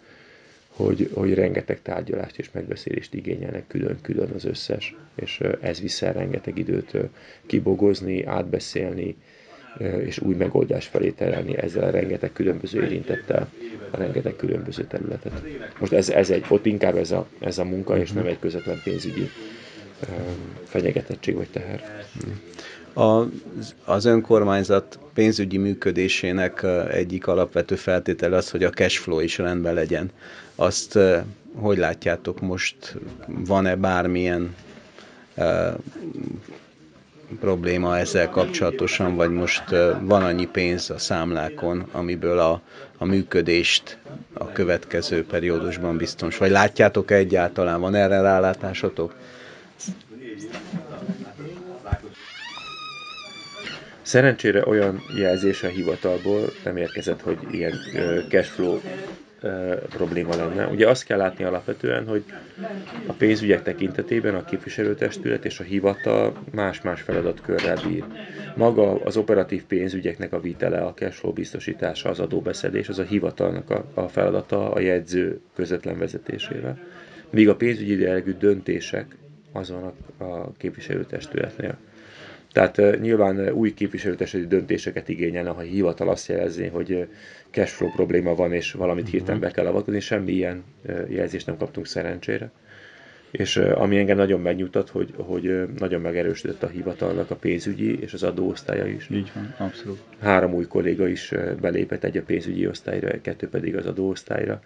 hogy, 0.67 1.09
hogy 1.13 1.33
rengeteg 1.33 1.81
tárgyalást 1.81 2.37
és 2.37 2.51
megbeszélést 2.51 3.13
igényelnek 3.13 3.67
külön-külön 3.67 4.29
az 4.29 4.45
összes, 4.45 4.95
és 5.15 5.39
ez 5.61 5.81
viszel 5.81 6.13
rengeteg 6.13 6.57
időt 6.57 6.97
kibogozni, 7.45 8.23
átbeszélni, 8.23 9.15
és 9.79 10.19
új 10.19 10.35
megoldás 10.35 10.85
felé 10.87 11.09
terelni 11.09 11.57
ezzel 11.57 11.83
a 11.83 11.89
rengeteg 11.89 12.31
különböző 12.33 12.83
érintettel 12.83 13.49
a 13.91 13.97
rengeteg 13.97 14.35
különböző 14.35 14.83
területet. 14.83 15.41
Most 15.79 15.91
ez, 15.91 16.09
ez 16.09 16.29
egy, 16.29 16.45
ott 16.47 16.65
inkább 16.65 16.95
ez 16.97 17.11
a, 17.11 17.27
ez 17.39 17.57
a 17.57 17.63
munka, 17.63 17.97
és 17.97 18.11
nem 18.11 18.25
egy 18.25 18.39
közvetlen 18.39 18.81
pénzügyi 18.83 19.29
fenyegetettség 20.63 21.35
vagy 21.35 21.47
teher. 21.51 22.05
A, 22.93 23.23
az 23.85 24.05
önkormányzat 24.05 24.99
pénzügyi 25.13 25.57
működésének 25.57 26.65
egyik 26.91 27.27
alapvető 27.27 27.75
feltétele 27.75 28.37
az, 28.37 28.49
hogy 28.49 28.63
a 28.63 28.69
cash 28.69 28.99
flow 28.99 29.19
is 29.19 29.37
rendben 29.37 29.73
legyen. 29.73 30.11
Azt 30.55 30.99
hogy 31.55 31.77
látjátok 31.77 32.41
most, 32.41 32.95
van-e 33.27 33.75
bármilyen 33.75 34.55
probléma 37.39 37.97
ezzel 37.97 38.29
kapcsolatosan, 38.29 39.15
vagy 39.15 39.29
most 39.29 39.63
van 40.01 40.23
annyi 40.23 40.45
pénz 40.47 40.89
a 40.89 40.97
számlákon, 40.97 41.85
amiből 41.91 42.39
a, 42.39 42.61
a 42.97 43.05
működést 43.05 43.97
a 44.33 44.51
következő 44.51 45.25
periódusban 45.25 45.97
biztos, 45.97 46.37
vagy 46.37 46.51
látjátok 46.51 47.11
egyáltalán, 47.11 47.79
van 47.79 47.95
erre 47.95 48.21
rálátásotok? 48.21 49.13
Szerencsére 54.01 54.65
olyan 54.65 55.01
jelzés 55.17 55.63
a 55.63 55.67
hivatalból 55.67 56.49
nem 56.63 56.77
érkezett, 56.77 57.21
hogy 57.21 57.37
ilyen 57.51 57.73
cashflow 58.29 58.79
probléma 59.89 60.35
lenne. 60.35 60.67
Ugye 60.67 60.89
azt 60.89 61.03
kell 61.03 61.17
látni 61.17 61.43
alapvetően, 61.43 62.07
hogy 62.07 62.23
a 63.05 63.13
pénzügyek 63.13 63.63
tekintetében 63.63 64.35
a 64.35 64.43
képviselőtestület 64.43 65.45
és 65.45 65.59
a 65.59 65.63
hivatal 65.63 66.33
más-más 66.51 67.01
feladatkörrel 67.01 67.77
bír. 67.87 68.03
Maga 68.55 69.03
az 69.03 69.17
operatív 69.17 69.63
pénzügyeknek 69.63 70.33
a 70.33 70.39
vitele, 70.39 70.77
a 70.77 70.93
cashflow 70.93 71.33
biztosítása, 71.33 72.09
az 72.09 72.19
adóbeszedés, 72.19 72.89
az 72.89 72.99
a 72.99 73.03
hivatalnak 73.03 73.69
a, 73.69 73.85
a 73.93 74.07
feladata 74.07 74.71
a 74.71 74.79
jegyző 74.79 75.39
közvetlen 75.55 75.97
vezetésével. 75.97 76.79
Míg 77.29 77.49
a 77.49 77.55
pénzügyi 77.55 78.01
jellegű 78.01 78.33
döntések 78.33 79.15
azon 79.51 79.93
a, 80.17 80.51
képviselőtestületnél. 80.57 81.77
Tehát 82.51 82.99
nyilván 83.01 83.49
új 83.49 83.73
képviselőtestületi 83.73 84.49
döntéseket 84.49 85.09
igényelne, 85.09 85.49
ha 85.49 85.59
a 85.59 85.61
hivatal 85.61 86.09
azt 86.09 86.27
jelezi, 86.27 86.67
hogy 86.67 87.07
cashflow 87.55 87.89
probléma 87.91 88.35
van, 88.35 88.53
és 88.53 88.71
valamit 88.71 89.09
hirtelen 89.09 89.39
be 89.39 89.51
kell 89.51 89.65
avatkozni, 89.65 89.99
semmi 89.99 90.31
ilyen 90.31 90.63
jelzést 91.07 91.45
nem 91.45 91.57
kaptunk 91.57 91.85
szerencsére. 91.85 92.51
És 93.31 93.57
ami 93.57 93.97
engem 93.97 94.17
nagyon 94.17 94.41
megnyugtat, 94.41 94.89
hogy, 94.89 95.13
hogy 95.17 95.63
nagyon 95.77 96.01
megerősödött 96.01 96.63
a 96.63 96.67
hivatalnak 96.67 97.31
a 97.31 97.35
pénzügyi 97.35 97.99
és 97.99 98.13
az 98.13 98.23
adóosztálya 98.23 98.87
is. 98.87 99.07
Így 99.11 99.31
van, 99.35 99.55
abszolút. 99.67 99.99
Három 100.19 100.53
új 100.53 100.65
kolléga 100.65 101.07
is 101.07 101.31
belépett, 101.61 102.03
egy 102.03 102.17
a 102.17 102.21
pénzügyi 102.21 102.67
osztályra, 102.67 103.21
kettő 103.21 103.49
pedig 103.49 103.75
az 103.75 103.85
adóosztályra 103.85 104.61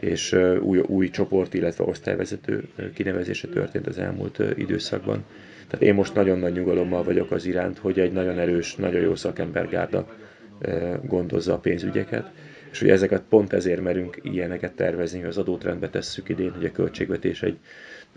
és 0.00 0.32
új, 0.60 0.78
új 0.78 1.10
csoport, 1.10 1.54
illetve 1.54 1.84
osztályvezető 1.84 2.68
kinevezése 2.94 3.48
történt 3.48 3.86
az 3.86 3.98
elmúlt 3.98 4.42
időszakban. 4.56 5.24
Tehát 5.68 5.84
én 5.84 5.94
most 5.94 6.14
nagyon 6.14 6.38
nagy 6.38 6.52
nyugalommal 6.52 7.02
vagyok 7.02 7.30
az 7.30 7.46
iránt, 7.46 7.78
hogy 7.78 7.98
egy 8.00 8.12
nagyon 8.12 8.38
erős, 8.38 8.74
nagyon 8.74 9.00
jó 9.00 9.14
szakembergárda 9.14 10.06
gondozza 11.02 11.52
a 11.52 11.58
pénzügyeket, 11.58 12.30
és 12.70 12.80
hogy 12.80 12.88
ezeket 12.90 13.22
pont 13.28 13.52
ezért 13.52 13.80
merünk 13.80 14.18
ilyeneket 14.22 14.72
tervezni, 14.72 15.18
hogy 15.18 15.28
az 15.28 15.38
adót 15.38 15.64
rendbe 15.64 15.90
tesszük 15.90 16.28
idén, 16.28 16.52
hogy 16.52 16.64
a 16.64 16.70
költségvetés 16.72 17.42
egy, 17.42 17.58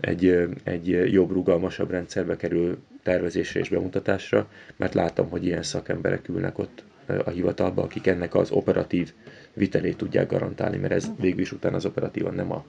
egy, 0.00 0.48
egy 0.64 1.12
jobb, 1.12 1.30
rugalmasabb 1.30 1.90
rendszerbe 1.90 2.36
kerül 2.36 2.78
tervezésre 3.02 3.60
és 3.60 3.68
bemutatásra, 3.68 4.48
mert 4.76 4.94
látom, 4.94 5.28
hogy 5.28 5.44
ilyen 5.44 5.62
szakemberek 5.62 6.28
ülnek 6.28 6.58
ott 6.58 6.84
a 7.24 7.30
hivatalban, 7.30 7.84
akik 7.84 8.06
ennek 8.06 8.34
az 8.34 8.50
operatív 8.50 9.12
vitelét 9.52 9.96
tudják 9.96 10.30
garantálni, 10.30 10.76
mert 10.76 10.92
ez 10.92 11.10
végül 11.20 11.40
is 11.40 11.52
után 11.52 11.74
az 11.74 11.84
operatívan 11.84 12.34
nem 12.34 12.52
a 12.52 12.64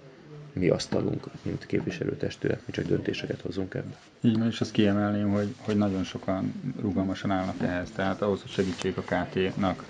mi 0.60 0.70
asztalunk, 0.70 1.26
mint 1.42 1.66
képviselőtestület, 1.66 2.62
mi 2.66 2.72
csak 2.72 2.86
döntéseket 2.86 3.42
hozunk 3.42 3.74
ebbe. 3.74 3.96
Így 4.22 4.38
van, 4.38 4.48
és 4.48 4.62
azt 4.62 4.72
kiemelném, 4.72 5.30
hogy, 5.30 5.56
hogy 5.58 5.78
nagyon 5.78 6.04
sokan 6.04 6.54
rugalmasan 6.82 7.32
állnak 7.32 7.62
ehhez, 7.62 7.92
tehát 7.92 8.22
ahhoz, 8.22 8.42
hogy 8.42 8.52
segítség 8.52 8.94
a 8.98 9.02
KT-nak 9.02 9.84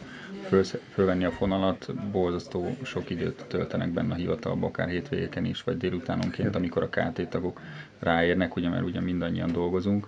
föl, 0.48 0.64
fölvenni 0.94 1.26
a 1.26 1.32
fonalat, 1.32 1.94
borzasztó 2.12 2.78
sok 2.84 3.10
időt 3.10 3.46
töltenek 3.48 3.90
benne 3.90 4.14
a 4.14 4.18
hivatalba, 4.18 4.68
akár 4.68 4.90
hétvégeken 4.90 5.46
is, 5.46 5.64
vagy 5.64 5.78
délutánonként, 5.78 6.56
amikor 6.56 6.84
a 6.84 6.90
KT 6.90 7.30
tagok 7.30 7.62
ráérnek, 8.00 8.56
ugye, 8.56 8.70
mert 8.70 8.84
ugye 8.84 9.02
mindannyian 9.02 9.52
dolgozunk, 9.52 10.08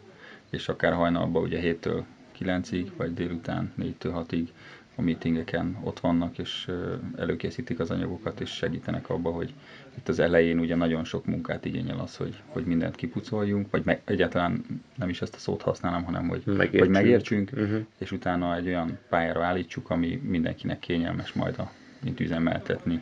és 0.50 0.68
akár 0.70 0.94
hajnalban 0.94 1.44
ugye 1.44 1.60
7-től 1.64 2.04
9-ig, 2.40 2.88
vagy 2.98 3.14
délután 3.14 3.74
4-től 3.80 4.26
6-ig 4.30 4.48
a 4.96 5.02
meetingeken 5.02 5.78
ott 5.84 6.00
vannak, 6.00 6.38
és 6.38 6.72
előkészítik 7.18 7.80
az 7.80 7.92
anyagokat, 7.92 8.40
és 8.40 8.50
segítenek 8.50 9.10
abba, 9.10 9.30
hogy 9.30 9.54
itt 9.98 10.08
az 10.10 10.20
elején 10.20 10.60
ugye 10.60 10.76
nagyon 10.76 11.04
sok 11.04 11.26
munkát 11.26 11.66
igényel 11.66 12.00
az, 12.00 12.16
hogy, 12.16 12.42
hogy 12.46 12.66
mindent 12.66 12.96
kipucoljunk, 12.96 13.72
vagy 13.72 13.82
meg, 13.86 14.02
egyáltalán 14.06 14.64
nem 14.96 15.10
is 15.10 15.22
ezt 15.22 15.36
a 15.36 15.38
szót 15.38 15.62
használom, 15.62 16.04
hanem 16.04 16.28
hogy 16.28 16.42
megértsünk, 16.46 16.80
hogy 16.80 16.90
megértsünk 16.90 17.50
uh-huh. 17.54 17.86
és 17.98 18.12
utána 18.12 18.56
egy 18.56 18.68
olyan 18.68 18.98
pályára 19.10 19.44
állítsuk, 19.44 19.90
ami 19.90 20.22
mindenkinek 20.24 20.80
kényelmes 20.80 21.34
majd 21.34 21.60
a, 21.60 21.72
mint 22.04 22.20
üzemeltetni 22.20 23.02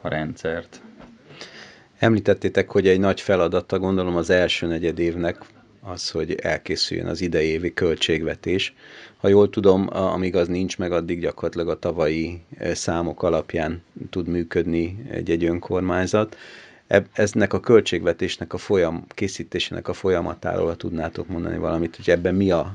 a 0.00 0.08
rendszert. 0.08 0.82
Említettétek, 1.98 2.70
hogy 2.70 2.86
egy 2.86 3.00
nagy 3.00 3.20
feladata, 3.20 3.78
gondolom 3.78 4.16
az 4.16 4.30
első 4.30 4.66
negyed 4.66 4.98
évnek 4.98 5.38
az, 5.80 6.10
hogy 6.10 6.34
elkészüljön 6.34 7.06
az 7.06 7.20
idei 7.20 7.46
évi 7.46 7.74
költségvetés. 7.74 8.74
Ha 9.16 9.28
jól 9.28 9.50
tudom, 9.50 9.86
amíg 9.90 10.36
az 10.36 10.48
nincs 10.48 10.78
meg, 10.78 10.92
addig 10.92 11.20
gyakorlatilag 11.20 11.68
a 11.68 11.78
tavalyi 11.78 12.42
számok 12.72 13.22
alapján 13.22 13.82
tud 14.10 14.26
működni 14.28 15.04
egy-egy 15.10 15.44
önkormányzat. 15.44 16.36
Eznek 17.12 17.52
a 17.52 17.60
költségvetésnek 17.60 18.52
a 18.52 18.58
folyam, 18.58 19.04
készítésének 19.08 19.88
a 19.88 19.92
folyamatáról 19.92 20.76
tudnátok 20.76 21.28
mondani 21.28 21.58
valamit, 21.58 21.96
hogy 21.96 22.10
ebben 22.10 22.34
mi 22.34 22.50
a, 22.50 22.74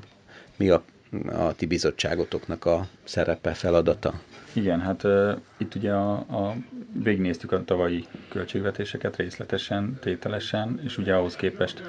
mi 0.56 0.70
a, 0.70 0.84
a 1.32 1.54
ti 1.56 1.66
bizottságotoknak 1.66 2.66
a 2.66 2.88
szerepe, 3.04 3.54
feladata? 3.54 4.22
Igen, 4.54 4.80
hát 4.82 5.04
uh, 5.04 5.32
itt 5.58 5.76
ugye 5.76 5.92
a, 5.92 6.12
a, 6.14 6.56
végignéztük 7.04 7.52
a 7.52 7.64
tavalyi 7.64 8.06
költségvetéseket 8.30 9.16
részletesen, 9.16 9.98
tételesen, 10.02 10.82
és 10.84 10.98
ugye 10.98 11.14
ahhoz 11.14 11.36
képest 11.36 11.82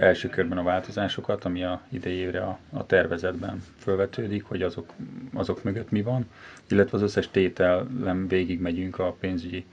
első 0.00 0.28
körben 0.28 0.58
a 0.58 0.62
változásokat, 0.62 1.44
ami 1.44 1.64
a 1.64 1.80
idejére 1.88 2.40
a, 2.40 2.58
a 2.70 2.86
tervezetben 2.86 3.62
felvetődik, 3.76 4.44
hogy 4.44 4.62
azok, 4.62 4.92
azok 5.32 5.62
mögött 5.62 5.90
mi 5.90 6.02
van, 6.02 6.26
illetve 6.68 6.96
az 6.96 7.02
összes 7.02 7.30
tételen 7.30 8.28
végig 8.28 8.60
megyünk 8.60 8.98
a 8.98 9.16
pénzügyi 9.20 9.64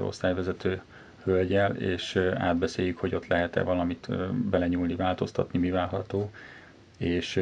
osztályvezető 0.00 0.80
hölgyel, 1.24 1.76
és 1.76 2.16
átbeszéljük, 2.34 2.98
hogy 2.98 3.14
ott 3.14 3.26
lehet-e 3.26 3.62
valamit 3.62 4.08
belenyúlni, 4.50 4.94
változtatni, 4.94 5.58
mi 5.58 5.70
várható, 5.70 6.30
és 6.98 7.40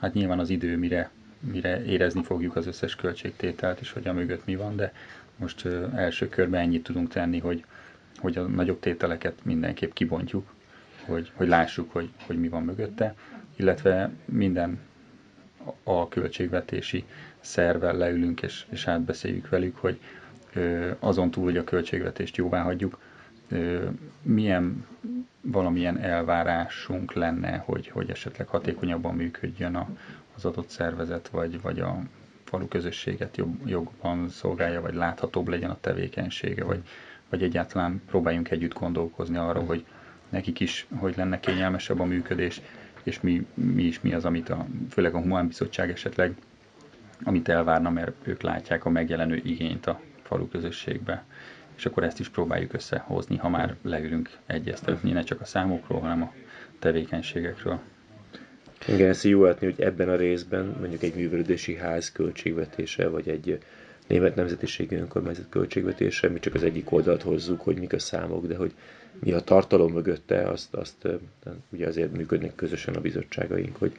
hát 0.00 0.14
nyilván 0.14 0.38
az 0.38 0.50
idő, 0.50 0.76
mire 0.76 1.10
mire 1.40 1.84
érezni 1.84 2.22
fogjuk 2.22 2.56
az 2.56 2.66
összes 2.66 2.94
költségtételt, 2.96 3.80
és 3.80 3.92
hogy 3.92 4.08
a 4.08 4.12
mögött 4.12 4.46
mi 4.46 4.56
van, 4.56 4.76
de 4.76 4.92
most 5.36 5.66
első 5.94 6.28
körben 6.28 6.60
ennyit 6.60 6.82
tudunk 6.82 7.08
tenni, 7.08 7.38
hogy, 7.38 7.64
hogy 8.18 8.38
a 8.38 8.42
nagyobb 8.42 8.80
tételeket 8.80 9.44
mindenképp 9.44 9.92
kibontjuk, 9.92 10.48
hogy, 11.10 11.30
hogy 11.34 11.48
lássuk, 11.48 11.92
hogy, 11.92 12.10
hogy 12.26 12.40
mi 12.40 12.48
van 12.48 12.62
mögötte, 12.62 13.14
illetve 13.56 14.10
minden 14.24 14.78
a 15.82 16.08
költségvetési 16.08 17.04
szervvel 17.40 17.96
leülünk 17.96 18.42
és, 18.42 18.64
és 18.68 18.86
átbeszéljük 18.86 19.48
velük, 19.48 19.76
hogy 19.76 20.00
azon 20.98 21.30
túl, 21.30 21.44
hogy 21.44 21.56
a 21.56 21.64
költségvetést 21.64 22.36
jóvá 22.36 22.62
hagyjuk, 22.62 22.98
milyen 24.22 24.86
valamilyen 25.40 25.98
elvárásunk 25.98 27.12
lenne, 27.12 27.56
hogy, 27.56 27.88
hogy 27.88 28.10
esetleg 28.10 28.48
hatékonyabban 28.48 29.14
működjön 29.14 29.74
a, 29.74 29.88
az 30.36 30.44
adott 30.44 30.68
szervezet, 30.68 31.28
vagy, 31.28 31.60
vagy 31.60 31.80
a 31.80 31.98
falu 32.44 32.68
közösséget 32.68 33.36
jobb, 33.36 33.66
jobban 33.68 34.28
szolgálja, 34.28 34.80
vagy 34.80 34.94
láthatóbb 34.94 35.48
legyen 35.48 35.70
a 35.70 35.80
tevékenysége, 35.80 36.64
vagy, 36.64 36.82
vagy 37.28 37.42
egyáltalán 37.42 38.02
próbáljunk 38.06 38.50
együtt 38.50 38.72
gondolkozni 38.74 39.36
arra, 39.36 39.60
hogy 39.60 39.84
nekik 40.30 40.60
is, 40.60 40.86
hogy 40.98 41.14
lenne 41.16 41.40
kényelmesebb 41.40 42.00
a 42.00 42.04
működés, 42.04 42.60
és 43.02 43.20
mi, 43.20 43.46
mi 43.54 43.82
is 43.82 44.00
mi 44.00 44.12
az, 44.14 44.24
amit 44.24 44.48
a, 44.48 44.66
főleg 44.90 45.14
a 45.14 45.20
Humán 45.20 45.46
Bizottság 45.46 45.90
esetleg, 45.90 46.34
amit 47.24 47.48
elvárna, 47.48 47.90
mert 47.90 48.12
ők 48.26 48.42
látják 48.42 48.84
a 48.84 48.90
megjelenő 48.90 49.40
igényt 49.44 49.86
a 49.86 50.00
falu 50.22 50.48
közösségbe. 50.48 51.24
És 51.76 51.86
akkor 51.86 52.04
ezt 52.04 52.20
is 52.20 52.28
próbáljuk 52.28 52.72
összehozni, 52.72 53.36
ha 53.36 53.48
már 53.48 53.74
leülünk 53.82 54.30
egyeztetni, 54.46 55.12
ne 55.12 55.22
csak 55.22 55.40
a 55.40 55.44
számokról, 55.44 56.00
hanem 56.00 56.22
a 56.22 56.32
tevékenységekről. 56.78 57.78
Igen, 58.88 59.08
ezt 59.08 59.24
jó 59.24 59.44
látni, 59.44 59.66
hogy 59.66 59.80
ebben 59.80 60.08
a 60.08 60.16
részben 60.16 60.76
mondjuk 60.80 61.02
egy 61.02 61.14
művelődési 61.14 61.76
ház 61.76 62.12
költségvetése, 62.12 63.08
vagy 63.08 63.28
egy 63.28 63.58
német 64.10 64.34
nemzetiségű 64.34 64.96
önkormányzat 64.96 65.46
költségvetése, 65.48 66.28
mi 66.28 66.38
csak 66.38 66.54
az 66.54 66.62
egyik 66.62 66.92
oldalt 66.92 67.22
hozzuk, 67.22 67.60
hogy 67.60 67.76
mik 67.76 67.92
a 67.92 67.98
számok, 67.98 68.46
de 68.46 68.56
hogy 68.56 68.72
mi 69.20 69.32
a 69.32 69.40
tartalom 69.40 69.92
mögötte, 69.92 70.48
azt, 70.48 70.74
azt 70.74 71.08
ugye 71.68 71.86
azért 71.86 72.16
működnek 72.16 72.54
közösen 72.54 72.94
a 72.94 73.00
bizottságaink, 73.00 73.76
hogy 73.76 73.92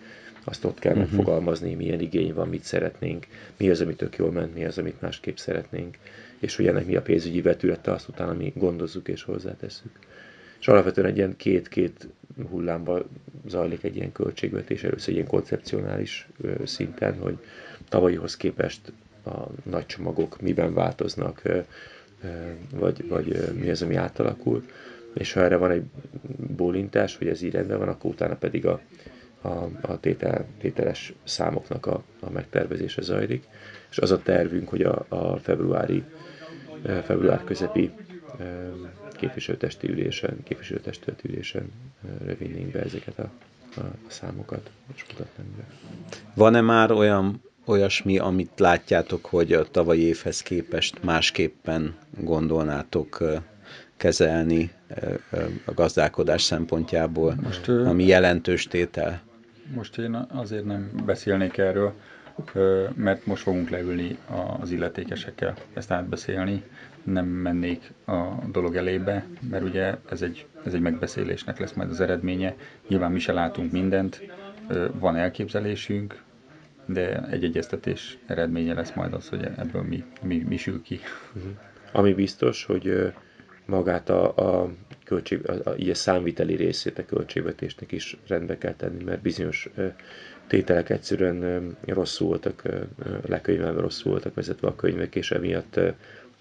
azt 0.44 0.66
ott 0.66 0.80
kell 0.80 0.96
uh-huh. 0.96 1.08
megfogalmazni, 1.08 1.74
milyen 1.74 2.00
igény 2.00 2.34
van, 2.34 2.48
mit 2.48 2.64
szeretnénk, 2.64 3.28
mi 3.58 3.70
az, 3.70 3.82
amit 3.82 3.98
tök 3.98 4.16
jól 4.16 4.32
ment, 4.32 4.54
mi 4.54 4.66
az, 4.66 4.78
amit 4.78 5.02
másképp 5.02 5.36
szeretnénk, 5.36 5.98
és 6.40 6.56
hogy 6.56 6.68
ennek 6.68 6.86
mi 6.86 6.96
a 6.96 7.02
pénzügyi 7.02 7.42
vetülete, 7.42 7.92
azt 7.92 8.08
utána 8.08 8.34
mi 8.34 8.54
gondozzuk 8.56 9.08
és 9.08 9.24
hozzátesszük. 9.24 9.92
És 10.60 10.68
alapvetően 10.68 11.08
egy 11.08 11.18
ilyen 11.18 11.36
két-két 11.38 12.08
hullámban 12.50 13.06
zajlik 13.48 13.84
egy 13.84 13.96
ilyen 13.96 14.12
költségvetés, 14.12 14.84
először 14.84 15.10
egy 15.10 15.16
ilyen 15.16 15.28
koncepcionális 15.28 16.28
szinten, 16.64 17.18
hogy 17.20 17.38
tavalyihoz 17.90 18.38
képest 18.38 18.94
a 19.26 19.48
nagy 19.64 19.86
csomagok 19.86 20.42
miben 20.42 20.74
változnak, 20.74 21.42
vagy, 22.76 23.08
vagy 23.08 23.54
mi 23.60 23.70
az, 23.70 23.82
ami 23.82 23.96
átalakul. 23.96 24.64
És 25.14 25.34
ha 25.34 25.44
erre 25.44 25.58
van 25.58 25.72
egy 25.72 25.84
bólintás, 26.56 27.18
hogy 27.18 27.28
ez 27.28 27.42
így 27.42 27.52
rendben 27.52 27.78
van, 27.78 27.88
akkor 27.88 28.12
utána 28.12 28.36
pedig 28.36 28.66
a, 28.66 28.82
a, 29.42 29.70
a 29.82 30.00
tétel, 30.00 30.46
tételes 30.60 31.14
számoknak 31.24 31.86
a, 31.86 32.04
a 32.20 32.30
megtervezése 32.30 33.02
zajlik. 33.02 33.48
És 33.90 33.98
az 33.98 34.12
a 34.12 34.22
tervünk, 34.22 34.70
hogy 34.70 34.82
a, 34.82 35.06
a 35.08 35.38
februári, 35.38 36.04
február 37.04 37.44
közepi 37.44 37.92
képviselőtesti 39.12 39.90
ülésen, 39.90 40.44
képviselőtestületi 40.44 41.28
ülésen 41.28 41.72
vinnénk 42.38 42.72
be 42.72 42.80
ezeket 42.80 43.20
a, 43.20 43.30
a 43.76 43.82
számokat, 44.08 44.70
és 44.96 45.06
mutatnánk 45.10 45.50
be. 45.50 45.64
Van-e 46.34 46.62
már 46.62 46.92
olyan 46.92 47.42
olyasmi, 47.66 48.18
amit 48.18 48.60
látjátok, 48.60 49.26
hogy 49.26 49.54
a 49.54 49.64
tavalyi 49.72 50.02
évhez 50.02 50.42
képest 50.42 51.04
másképpen 51.04 51.96
gondolnátok 52.20 53.24
kezelni 53.98 54.72
a 55.66 55.74
gazdálkodás 55.74 56.42
szempontjából, 56.42 57.36
most, 57.44 57.70
ami 57.70 58.06
jelentős 58.06 58.68
tétel? 58.68 59.22
Most 59.76 59.98
én 59.98 60.28
azért 60.34 60.66
nem 60.66 60.92
beszélnék 61.06 61.58
erről, 61.58 61.94
mert 62.96 63.26
most 63.26 63.44
fogunk 63.44 63.70
leülni 63.70 64.18
az 64.62 64.72
illetékesekkel 64.72 65.54
ezt 65.74 65.92
átbeszélni, 65.92 66.64
nem 67.04 67.26
mennék 67.26 67.92
a 68.06 68.22
dolog 68.52 68.76
elébe, 68.76 69.26
mert 69.50 69.64
ugye 69.64 69.96
ez 70.10 70.22
egy, 70.22 70.46
ez 70.66 70.74
egy 70.74 70.82
megbeszélésnek 70.82 71.60
lesz 71.60 71.74
majd 71.74 71.90
az 71.90 72.02
eredménye. 72.02 72.56
Nyilván 72.88 73.12
mi 73.12 73.20
se 73.20 73.34
látunk 73.34 73.72
mindent, 73.72 74.22
van 75.00 75.16
elképzelésünk, 75.16 76.22
de 76.86 77.28
egy 77.30 77.44
egyeztetés 77.44 78.18
eredménye 78.28 78.74
lesz 78.74 78.94
majd 78.94 79.14
az, 79.14 79.30
hogy 79.30 79.44
ebből 79.58 79.82
mi, 79.82 80.04
mi, 80.22 80.38
mi 80.48 80.58
sül 80.58 80.82
ki. 80.82 81.00
Mhm. 81.34 81.46
Ami 81.92 82.14
biztos, 82.14 82.66
hogy 82.66 83.14
magát 83.66 84.10
a, 84.10 84.36
a, 84.62 84.70
költség, 85.04 85.50
a, 85.50 85.70
a, 85.70 85.90
a 85.90 85.94
számviteli 85.94 86.56
részét 86.56 87.00
a 87.00 87.06
költségvetésnek 87.06 87.92
is 87.92 88.18
rendbe 88.28 88.58
kell 88.58 88.74
tenni, 88.74 89.04
mert 89.04 89.22
bizonyos 89.22 89.70
tételek 90.48 90.90
egyszerűen 90.90 91.70
rosszul 91.86 92.28
voltak, 92.28 92.64
lekönyvelve 93.26 93.82
rosszul 93.82 94.12
voltak 94.12 94.34
vezetve 94.34 94.68
a 94.68 94.76
könyvek, 94.76 95.16
és 95.16 95.32
emiatt 95.32 95.80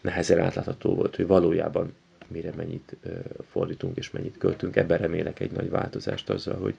nehezen 0.00 0.38
átlátható 0.38 0.94
volt, 0.94 1.16
hogy 1.16 1.26
valójában 1.26 1.92
mire 2.28 2.52
mennyit 2.56 2.96
fordítunk 3.50 3.96
és 3.96 4.10
mennyit 4.10 4.38
költünk. 4.38 4.76
Ebben 4.76 4.98
remélek 4.98 5.40
egy 5.40 5.50
nagy 5.50 5.70
változást 5.70 6.30
azzal, 6.30 6.56
hogy, 6.56 6.74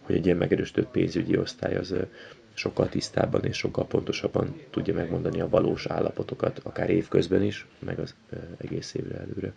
hogy 0.00 0.16
egy 0.16 0.24
ilyen 0.24 0.36
megerősített 0.36 0.90
pénzügyi 0.90 1.36
osztály 1.38 1.76
az 1.76 1.94
sokkal 2.58 2.88
tisztábban 2.88 3.44
és 3.44 3.56
sokkal 3.56 3.86
pontosabban 3.86 4.60
tudja 4.70 4.94
megmondani 4.94 5.40
a 5.40 5.48
valós 5.48 5.86
állapotokat, 5.86 6.60
akár 6.64 6.90
évközben 6.90 7.42
is, 7.42 7.66
meg 7.78 7.98
az 7.98 8.14
egész 8.58 8.94
évre 8.94 9.18
előre. 9.18 9.52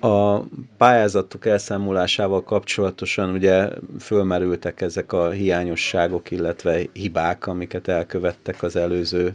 A 0.00 0.40
pályázatok 0.76 1.46
elszámolásával 1.46 2.42
kapcsolatosan 2.44 3.30
ugye 3.30 3.68
fölmerültek 4.00 4.80
ezek 4.80 5.12
a 5.12 5.30
hiányosságok, 5.30 6.30
illetve 6.30 6.82
hibák, 6.92 7.46
amiket 7.46 7.88
elkövettek 7.88 8.62
az 8.62 8.76
előző 8.76 9.32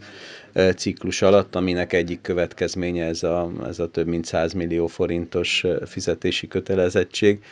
ciklus 0.75 1.21
alatt, 1.21 1.55
aminek 1.55 1.93
egyik 1.93 2.21
következménye 2.21 3.05
ez 3.05 3.23
a, 3.23 3.51
ez 3.67 3.79
a 3.79 3.89
több 3.89 4.07
mint 4.07 4.25
100 4.25 4.53
millió 4.53 4.87
forintos 4.87 5.63
fizetési 5.85 6.47
kötelezettség. 6.47 7.43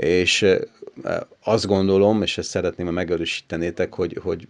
És 0.00 0.46
azt 1.44 1.66
gondolom, 1.66 2.22
és 2.22 2.38
ezt 2.38 2.48
szeretném, 2.48 2.86
hogy 2.86 2.94
megerősítenétek, 2.94 3.94
hogy, 3.94 4.18
hogy 4.22 4.46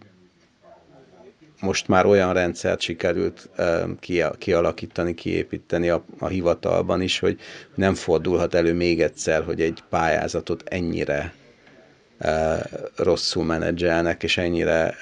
most 1.61 1.87
már 1.87 2.05
olyan 2.05 2.33
rendszert 2.33 2.79
sikerült 2.81 3.49
kialakítani, 4.37 5.13
kiépíteni 5.13 5.89
a, 5.89 6.03
a 6.19 6.27
hivatalban 6.27 7.01
is, 7.01 7.19
hogy 7.19 7.39
nem 7.75 7.93
fordulhat 7.93 8.53
elő 8.53 8.73
még 8.73 9.01
egyszer, 9.01 9.43
hogy 9.43 9.61
egy 9.61 9.83
pályázatot 9.89 10.63
ennyire 10.65 11.33
rosszul 12.95 13.43
menedzselnek, 13.43 14.23
és 14.23 14.37
ennyire 14.37 14.97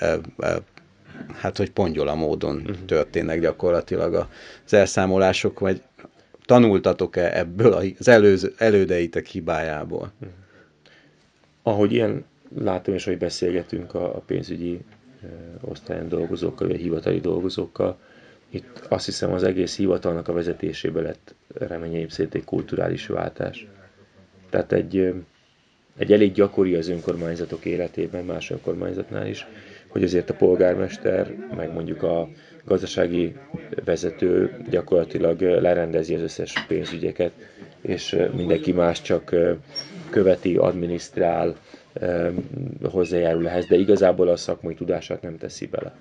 hát, 1.41 1.57
hogy 1.57 1.71
pongyola 1.71 2.15
módon 2.15 2.55
uh-huh. 2.55 2.85
történnek 2.85 3.39
gyakorlatilag 3.39 4.13
az 4.65 4.73
elszámolások, 4.73 5.59
vagy 5.59 5.81
tanultatok-e 6.49 7.37
ebből 7.37 7.73
az 7.99 8.07
előző, 8.07 8.53
elődeitek 8.57 9.25
hibájából? 9.25 10.11
Ahogy 11.63 11.91
ilyen 11.91 12.25
látom, 12.55 12.93
és 12.93 13.05
hogy 13.05 13.17
beszélgetünk 13.17 13.93
a, 13.93 14.15
a 14.15 14.19
pénzügyi 14.19 14.79
osztályon 15.61 16.09
dolgozókkal, 16.09 16.67
vagy 16.67 16.79
hivatali 16.79 17.19
dolgozókkal. 17.19 17.99
Itt 18.49 18.85
azt 18.87 19.05
hiszem 19.05 19.31
az 19.31 19.43
egész 19.43 19.75
hivatalnak 19.75 20.27
a 20.27 20.33
vezetésébe 20.33 21.01
lett 21.01 21.35
reményeim 21.53 22.07
szerint 22.07 22.35
egy 22.35 22.43
kulturális 22.43 23.07
váltás. 23.07 23.67
Tehát 24.49 24.71
egy, 24.71 25.13
egy 25.97 26.13
elég 26.13 26.31
gyakori 26.31 26.75
az 26.75 26.87
önkormányzatok 26.87 27.65
életében, 27.65 28.25
más 28.25 28.49
önkormányzatnál 28.49 29.27
is, 29.27 29.47
hogy 29.87 30.03
azért 30.03 30.29
a 30.29 30.33
polgármester, 30.33 31.35
meg 31.55 31.73
mondjuk 31.73 32.03
a 32.03 32.29
gazdasági 32.69 33.35
vezető 33.85 34.57
gyakorlatilag 34.69 35.41
lerendezi 35.41 36.15
az 36.15 36.21
összes 36.21 36.65
pénzügyeket, 36.67 37.31
és 37.81 38.17
mindenki 38.35 38.71
más 38.71 39.01
csak 39.01 39.35
követi, 40.09 40.57
adminisztrál, 40.57 41.55
hozzájárul 42.83 43.47
ehhez, 43.47 43.65
de 43.65 43.75
igazából 43.75 44.27
a 44.27 44.35
szakmai 44.35 44.73
tudását 44.73 45.21
nem 45.21 45.37
teszi 45.37 45.67
bele. 45.67 45.95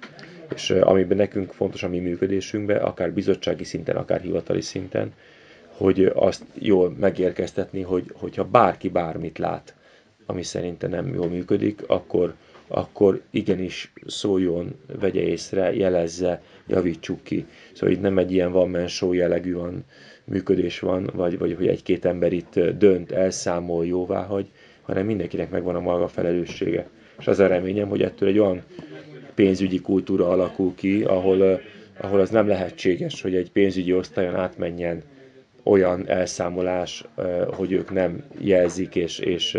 És 0.54 0.70
amiben 0.70 1.16
nekünk 1.16 1.52
fontos 1.52 1.82
a 1.82 1.88
mi 1.88 1.98
működésünkben, 1.98 2.76
akár 2.82 3.12
bizottsági 3.12 3.64
szinten, 3.64 3.96
akár 3.96 4.20
hivatali 4.20 4.60
szinten, 4.60 5.12
hogy 5.76 6.12
azt 6.14 6.42
jól 6.54 6.94
megérkeztetni, 7.00 7.82
hogy, 7.82 8.04
hogyha 8.14 8.44
bárki 8.44 8.88
bármit 8.88 9.38
lát, 9.38 9.74
ami 10.26 10.42
szerintem 10.42 10.90
nem 10.90 11.14
jól 11.14 11.28
működik, 11.28 11.82
akkor, 11.86 12.34
akkor 12.68 13.20
igenis 13.30 13.92
szóljon, 14.06 14.74
vegye 15.00 15.20
észre, 15.20 15.74
jelezze, 15.74 16.42
javítsuk 16.66 17.22
ki. 17.22 17.46
Szóval 17.72 17.94
itt 17.94 18.00
nem 18.00 18.18
egy 18.18 18.32
ilyen 18.32 18.52
van 18.52 18.70
man 18.70 18.86
show 18.86 19.12
jellegű 19.12 19.54
van, 19.54 19.84
működés 20.24 20.78
van, 20.80 21.10
vagy, 21.14 21.38
vagy 21.38 21.54
hogy 21.54 21.66
egy-két 21.66 22.04
ember 22.04 22.32
itt 22.32 22.60
dönt, 22.78 23.12
elszámol, 23.12 23.86
jóvá 23.86 24.22
hagy, 24.22 24.46
hanem 24.82 25.06
mindenkinek 25.06 25.50
megvan 25.50 25.74
a 25.74 25.80
maga 25.80 26.08
felelőssége. 26.08 26.88
És 27.18 27.26
az 27.26 27.38
a 27.38 27.46
reményem, 27.46 27.88
hogy 27.88 28.02
ettől 28.02 28.28
egy 28.28 28.38
olyan 28.38 28.62
pénzügyi 29.34 29.80
kultúra 29.80 30.28
alakul 30.28 30.74
ki, 30.74 31.02
ahol, 31.02 31.60
ahol 32.00 32.20
az 32.20 32.30
nem 32.30 32.46
lehetséges, 32.48 33.22
hogy 33.22 33.34
egy 33.34 33.50
pénzügyi 33.50 33.94
osztályon 33.94 34.34
átmenjen 34.34 35.02
olyan 35.62 36.08
elszámolás, 36.08 37.04
hogy 37.46 37.72
ők 37.72 37.92
nem 37.92 38.24
jelzik 38.38 38.94
és, 38.94 39.18
és 39.18 39.58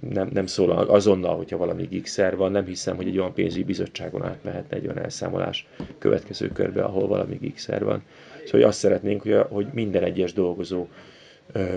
nem, 0.00 0.28
nem 0.32 0.46
szól 0.46 0.70
azonnal, 0.70 1.36
hogyha 1.36 1.56
valami 1.56 1.86
gigszer 1.86 2.36
van. 2.36 2.52
Nem 2.52 2.64
hiszem, 2.64 2.96
hogy 2.96 3.06
egy 3.06 3.18
olyan 3.18 3.32
pénzügyi 3.32 3.64
bizottságon 3.64 4.24
átmehetne 4.24 4.76
egy 4.76 4.84
olyan 4.84 4.98
elszámolás 4.98 5.66
következő 5.98 6.48
körbe, 6.48 6.82
ahol 6.82 7.06
valami 7.06 7.36
gigszer 7.40 7.84
van. 7.84 8.02
Szóval 8.44 8.66
azt 8.66 8.78
szeretnénk, 8.78 9.22
hogy, 9.22 9.36
hogy 9.48 9.66
minden 9.72 10.02
egyes 10.02 10.32
dolgozó 10.32 10.86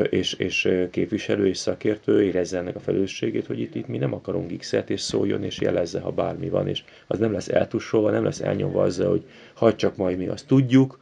és, 0.09 0.33
és 0.33 0.69
képviselő 0.91 1.47
és 1.47 1.57
szakértő 1.57 2.23
érezze 2.23 2.57
ennek 2.57 2.75
a 2.75 2.79
felelősségét, 2.79 3.45
hogy 3.45 3.59
itt, 3.59 3.75
itt 3.75 3.87
mi 3.87 3.97
nem 3.97 4.13
akarunk 4.13 4.57
x 4.57 4.75
és 4.87 5.01
szóljon 5.01 5.43
és 5.43 5.59
jelezze, 5.59 5.99
ha 5.99 6.11
bármi 6.11 6.49
van, 6.49 6.67
és 6.67 6.83
az 7.07 7.19
nem 7.19 7.31
lesz 7.31 7.49
eltussolva, 7.49 8.11
nem 8.11 8.23
lesz 8.23 8.41
elnyomva 8.41 8.83
azzal, 8.83 9.09
hogy 9.09 9.23
hagyd 9.53 9.75
csak 9.75 9.95
majd 9.95 10.17
mi 10.17 10.27
azt 10.27 10.47
tudjuk, 10.47 10.99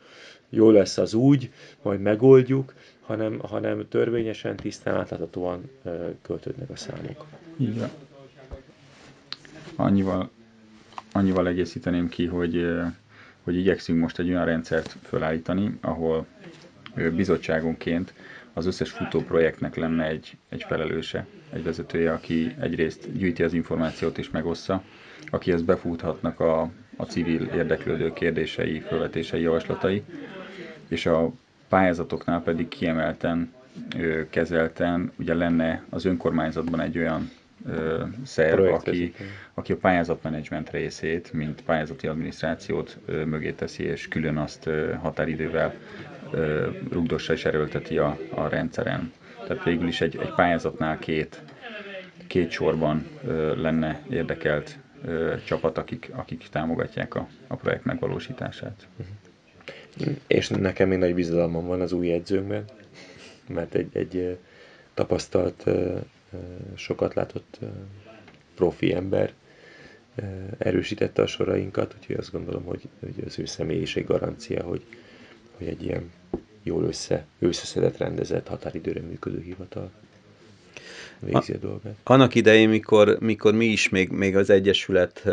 jó 0.53 0.69
lesz 0.71 0.97
az 0.97 1.13
úgy, 1.13 1.51
majd 1.81 2.01
megoldjuk, 2.01 2.73
hanem, 3.01 3.39
hanem 3.39 3.87
törvényesen, 3.89 4.55
tisztán, 4.55 4.95
átláthatóan 4.95 5.69
költődnek 6.21 6.69
a 6.69 6.75
számok. 6.75 7.25
Igen. 7.57 7.89
Annyival, 9.75 10.29
annyival 11.11 11.47
egészíteném 11.47 12.09
ki, 12.09 12.25
hogy, 12.25 12.65
hogy 13.43 13.55
igyekszünk 13.55 13.99
most 13.99 14.19
egy 14.19 14.29
olyan 14.29 14.45
rendszert 14.45 14.95
felállítani, 15.03 15.77
ahol 15.81 16.25
bizottságonként 16.95 18.13
az 18.53 18.65
összes 18.65 18.91
futó 18.91 19.19
projektnek 19.23 19.75
lenne 19.75 20.07
egy, 20.07 20.37
egy 20.49 20.63
felelőse, 20.63 21.25
egy 21.53 21.63
vezetője, 21.63 22.11
aki 22.11 22.55
egyrészt 22.59 23.17
gyűjti 23.17 23.43
az 23.43 23.53
információt 23.53 24.17
és 24.17 24.29
megossza, 24.29 24.83
akihez 25.29 25.61
befuthatnak 25.61 26.39
a, 26.39 26.61
a 26.95 27.03
civil 27.03 27.41
érdeklődő 27.45 28.13
kérdései, 28.13 28.79
felvetései, 28.79 29.41
javaslatai, 29.41 30.03
és 30.91 31.05
a 31.05 31.31
pályázatoknál 31.69 32.41
pedig 32.41 32.67
kiemelten, 32.67 33.53
ö, 33.97 34.21
kezelten, 34.29 35.11
ugye 35.19 35.33
lenne 35.33 35.83
az 35.89 36.05
önkormányzatban 36.05 36.79
egy 36.79 36.97
olyan 36.97 37.29
ö, 37.69 38.03
szerv, 38.25 38.63
aki, 38.63 39.13
aki 39.53 39.71
a 39.71 39.77
pályázatmenedzsment 39.77 40.69
részét, 40.69 41.33
mint 41.33 41.63
pályázati 41.63 42.07
adminisztrációt 42.07 42.97
ö, 43.05 43.25
mögé 43.25 43.51
teszi, 43.51 43.83
és 43.83 44.07
külön 44.07 44.37
azt 44.37 44.65
ö, 44.65 44.93
határidővel 44.93 45.73
ö, 46.31 46.67
rugdossa 46.91 47.33
és 47.33 47.45
erőlteti 47.45 47.97
a, 47.97 48.17
a 48.35 48.47
rendszeren. 48.47 49.11
Tehát 49.47 49.63
végül 49.63 49.87
is 49.87 50.01
egy, 50.01 50.17
egy 50.17 50.33
pályázatnál 50.33 50.99
két, 50.99 51.41
két 52.27 52.51
sorban 52.51 53.07
ö, 53.25 53.61
lenne 53.61 53.99
érdekelt 54.09 54.77
ö, 55.05 55.35
csapat, 55.45 55.77
akik, 55.77 56.09
akik 56.13 56.47
támogatják 56.51 57.15
a, 57.15 57.27
a 57.47 57.55
projekt 57.55 57.85
megvalósítását. 57.85 58.87
Uh-huh. 58.97 59.15
És 60.27 60.47
nekem 60.49 60.87
még 60.87 60.97
nagy 60.97 61.15
bizalmam 61.15 61.65
van 61.65 61.81
az 61.81 61.91
új 61.91 62.11
edzőnkben, 62.11 62.65
mert 63.47 63.75
egy, 63.75 63.89
egy 63.93 64.37
tapasztalt, 64.93 65.65
sokat 66.75 67.13
látott 67.13 67.59
profi 68.55 68.93
ember 68.93 69.33
erősítette 70.57 71.21
a 71.21 71.27
sorainkat, 71.27 71.95
úgyhogy 71.97 72.15
azt 72.15 72.31
gondolom, 72.31 72.63
hogy, 72.63 72.81
hogy 72.99 73.23
az 73.25 73.39
ő 73.39 73.45
személyiség 73.45 74.05
garancia, 74.05 74.63
hogy, 74.63 74.83
hogy 75.57 75.67
egy 75.67 75.83
ilyen 75.83 76.11
jól 76.63 76.83
össze, 76.83 77.25
összeszedett, 77.39 77.97
rendezett, 77.97 78.47
határidőre 78.47 79.01
működő 79.01 79.41
hivatal 79.41 79.91
végzi 81.19 81.51
a, 81.51 81.55
a 81.55 81.59
dolgát. 81.59 81.95
Annak 82.03 82.35
idején, 82.35 82.69
mikor, 82.69 83.17
mikor 83.19 83.53
mi 83.53 83.65
is 83.65 83.89
még, 83.89 84.09
még 84.09 84.35
az 84.35 84.49
Egyesület 84.49 85.23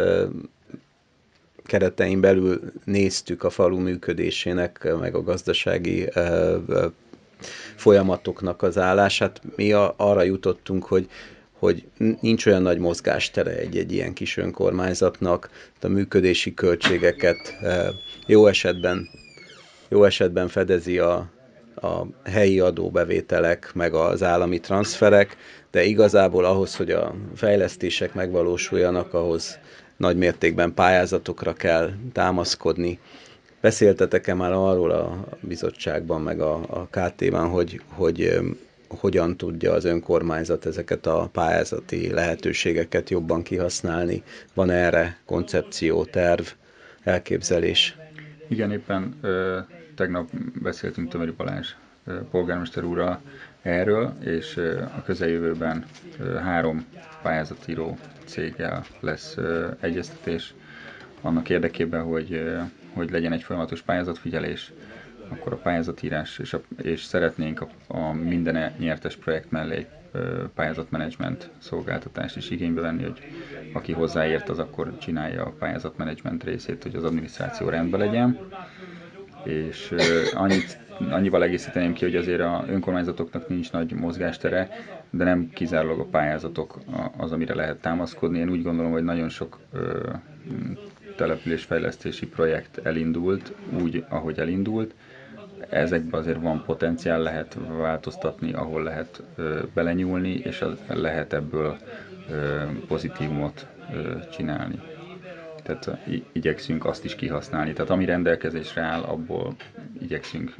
keretein 1.68 2.20
belül 2.20 2.60
néztük 2.84 3.44
a 3.44 3.50
falu 3.50 3.78
működésének, 3.78 4.88
meg 5.00 5.14
a 5.14 5.22
gazdasági 5.22 6.08
folyamatoknak 7.76 8.62
az 8.62 8.78
állását, 8.78 9.40
mi 9.56 9.72
arra 9.96 10.22
jutottunk, 10.22 10.84
hogy 10.84 11.08
hogy 11.58 11.84
nincs 12.20 12.46
olyan 12.46 12.62
nagy 12.62 12.78
mozgástere 12.78 13.50
egy-egy 13.50 13.92
ilyen 13.92 14.12
kis 14.12 14.36
önkormányzatnak, 14.36 15.50
a 15.80 15.88
működési 15.88 16.54
költségeket 16.54 17.56
jó 18.26 18.46
esetben, 18.46 19.08
jó 19.88 20.04
esetben 20.04 20.48
fedezi 20.48 20.98
a, 20.98 21.30
a 21.74 22.06
helyi 22.24 22.60
adóbevételek, 22.60 23.70
meg 23.74 23.94
az 23.94 24.22
állami 24.22 24.60
transferek, 24.60 25.36
de 25.70 25.84
igazából 25.84 26.44
ahhoz, 26.44 26.76
hogy 26.76 26.90
a 26.90 27.14
fejlesztések 27.34 28.14
megvalósuljanak, 28.14 29.14
ahhoz 29.14 29.58
nagy 29.98 30.16
mértékben 30.16 30.74
pályázatokra 30.74 31.52
kell 31.52 31.90
támaszkodni. 32.12 32.98
Beszéltetek-e 33.60 34.34
már 34.34 34.52
arról 34.52 34.90
a 34.90 35.24
bizottságban, 35.40 36.20
meg 36.22 36.40
a, 36.40 36.54
a 36.54 36.88
KT-ban, 36.90 37.48
hogy, 37.48 37.80
hogy 37.88 38.38
hogyan 38.88 39.36
tudja 39.36 39.72
az 39.72 39.84
önkormányzat 39.84 40.66
ezeket 40.66 41.06
a 41.06 41.28
pályázati 41.32 42.10
lehetőségeket 42.12 43.10
jobban 43.10 43.42
kihasználni? 43.42 44.22
Van 44.54 44.70
erre 44.70 45.18
koncepció, 45.26 46.04
terv, 46.04 46.42
elképzelés? 47.02 47.96
Igen, 48.48 48.72
éppen 48.72 49.14
ö, 49.20 49.58
tegnap 49.94 50.28
beszéltünk 50.62 51.08
Tömeri 51.10 51.30
Balázs 51.30 51.68
ö, 52.06 52.20
polgármester 52.30 52.84
úrral 52.84 53.20
erről, 53.68 54.12
és 54.24 54.56
a 54.96 55.02
közeljövőben 55.04 55.84
három 56.42 56.84
pályázatíró 57.22 57.98
céggel 58.24 58.84
lesz 59.00 59.36
egyeztetés 59.80 60.54
annak 61.20 61.48
érdekében, 61.48 62.02
hogy, 62.02 62.44
hogy 62.92 63.10
legyen 63.10 63.32
egy 63.32 63.42
folyamatos 63.42 63.82
pályázatfigyelés, 63.82 64.72
akkor 65.28 65.52
a 65.52 65.56
pályázatírás, 65.56 66.38
és, 66.38 66.52
a, 66.54 66.60
és 66.82 67.02
szeretnénk 67.02 67.60
a, 67.60 67.68
a 67.86 68.12
minden 68.12 68.72
nyertes 68.78 69.16
projekt 69.16 69.50
mellé 69.50 69.86
pályázatmenedzsment 70.54 71.50
szolgáltatást 71.58 72.36
is 72.36 72.50
igénybe 72.50 72.80
venni, 72.80 73.02
hogy 73.02 73.18
aki 73.72 73.92
hozzáért, 73.92 74.48
az 74.48 74.58
akkor 74.58 74.98
csinálja 74.98 75.44
a 75.44 75.54
pályázatmenedzsment 75.58 76.44
részét, 76.44 76.82
hogy 76.82 76.94
az 76.94 77.04
adminisztráció 77.04 77.68
rendben 77.68 78.00
legyen. 78.00 78.38
És 79.44 79.94
annyit 80.34 80.78
annyival 81.10 81.42
egészíteném 81.42 81.92
ki, 81.92 82.04
hogy 82.04 82.16
azért 82.16 82.40
a 82.40 82.64
önkormányzatoknak 82.68 83.48
nincs 83.48 83.72
nagy 83.72 83.92
mozgástere, 83.92 84.68
de 85.10 85.24
nem 85.24 85.50
kizárólag 85.54 85.98
a 86.00 86.04
pályázatok 86.04 86.78
az, 87.16 87.32
amire 87.32 87.54
lehet 87.54 87.76
támaszkodni. 87.80 88.38
Én 88.38 88.50
úgy 88.50 88.62
gondolom, 88.62 88.92
hogy 88.92 89.02
nagyon 89.04 89.28
sok 89.28 89.58
ö, 89.72 90.10
településfejlesztési 91.16 92.26
projekt 92.26 92.78
elindult, 92.86 93.52
úgy, 93.82 94.04
ahogy 94.08 94.38
elindult. 94.38 94.94
Ezekben 95.68 96.20
azért 96.20 96.40
van 96.40 96.62
potenciál, 96.66 97.20
lehet 97.22 97.56
változtatni, 97.78 98.52
ahol 98.52 98.82
lehet 98.82 99.22
ö, 99.36 99.58
belenyúlni, 99.74 100.32
és 100.34 100.64
lehet 100.86 101.32
ebből 101.32 101.76
ö, 102.30 102.62
pozitívumot 102.86 103.66
ö, 103.94 104.12
csinálni 104.32 104.78
tehát 105.68 106.06
igyekszünk 106.32 106.84
azt 106.84 107.04
is 107.04 107.14
kihasználni. 107.14 107.72
Tehát 107.72 107.90
ami 107.90 108.04
rendelkezésre 108.04 108.82
áll, 108.82 109.02
abból 109.02 109.54
igyekszünk 110.00 110.54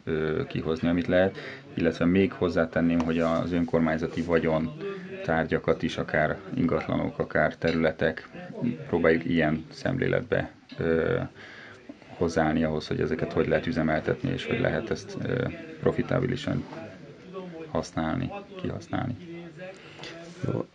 kihozni, 0.48 0.88
amit 0.88 1.06
lehet, 1.06 1.36
illetve 1.74 2.04
még 2.04 2.32
hozzátenném, 2.32 2.98
hogy 3.00 3.18
az 3.18 3.52
önkormányzati 3.52 4.22
vagyon 4.22 4.72
tárgyakat 5.24 5.82
is, 5.82 5.96
akár 5.96 6.36
ingatlanok, 6.54 7.18
akár 7.18 7.56
területek, 7.56 8.28
próbáljuk 8.88 9.24
ilyen 9.24 9.64
szemléletbe 9.70 10.50
hozzáállni 12.16 12.64
ahhoz, 12.64 12.86
hogy 12.86 13.00
ezeket 13.00 13.32
hogy 13.32 13.48
lehet 13.48 13.66
üzemeltetni, 13.66 14.30
és 14.32 14.46
hogy 14.46 14.60
lehet 14.60 14.90
ezt 14.90 15.16
profitábilisan 15.80 16.64
használni, 17.70 18.30
kihasználni. 18.60 19.16
Jó. 20.52 20.66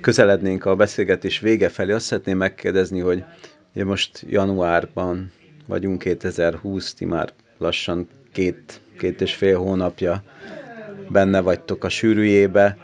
Közelednénk 0.00 0.64
a 0.64 0.76
beszélgetés 0.76 1.38
vége 1.40 1.68
felé. 1.68 1.92
Azt 1.92 2.04
szeretném 2.04 2.36
megkérdezni, 2.36 3.00
hogy 3.00 3.24
ugye 3.74 3.84
most 3.84 4.24
januárban 4.28 5.32
vagyunk 5.66 5.98
2020, 5.98 6.94
ti 6.94 7.04
már 7.04 7.32
lassan 7.58 8.08
két, 8.32 8.80
két 8.98 9.20
és 9.20 9.34
fél 9.34 9.58
hónapja 9.58 10.22
benne 11.08 11.40
vagytok 11.40 11.84
a 11.84 11.88
sűrűjébe. 11.88 12.76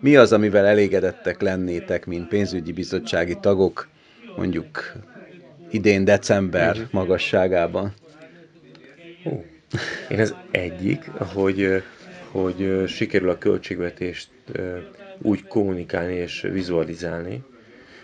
Mi 0.00 0.16
az, 0.16 0.32
amivel 0.32 0.66
elégedettek 0.66 1.40
lennétek, 1.40 2.06
mint 2.06 2.28
pénzügyi 2.28 2.72
bizottsági 2.72 3.36
tagok, 3.40 3.88
mondjuk 4.36 4.92
idén 5.70 6.04
december 6.04 6.76
magasságában? 6.90 7.92
Ó, 9.26 9.44
én 10.08 10.20
az 10.20 10.34
egyik, 10.50 11.10
hogy, 11.10 11.82
hogy 12.30 12.84
sikerül 12.86 13.30
a 13.30 13.38
költségvetést 13.38 14.28
úgy 15.18 15.46
kommunikálni 15.46 16.14
és 16.14 16.40
vizualizálni, 16.40 17.42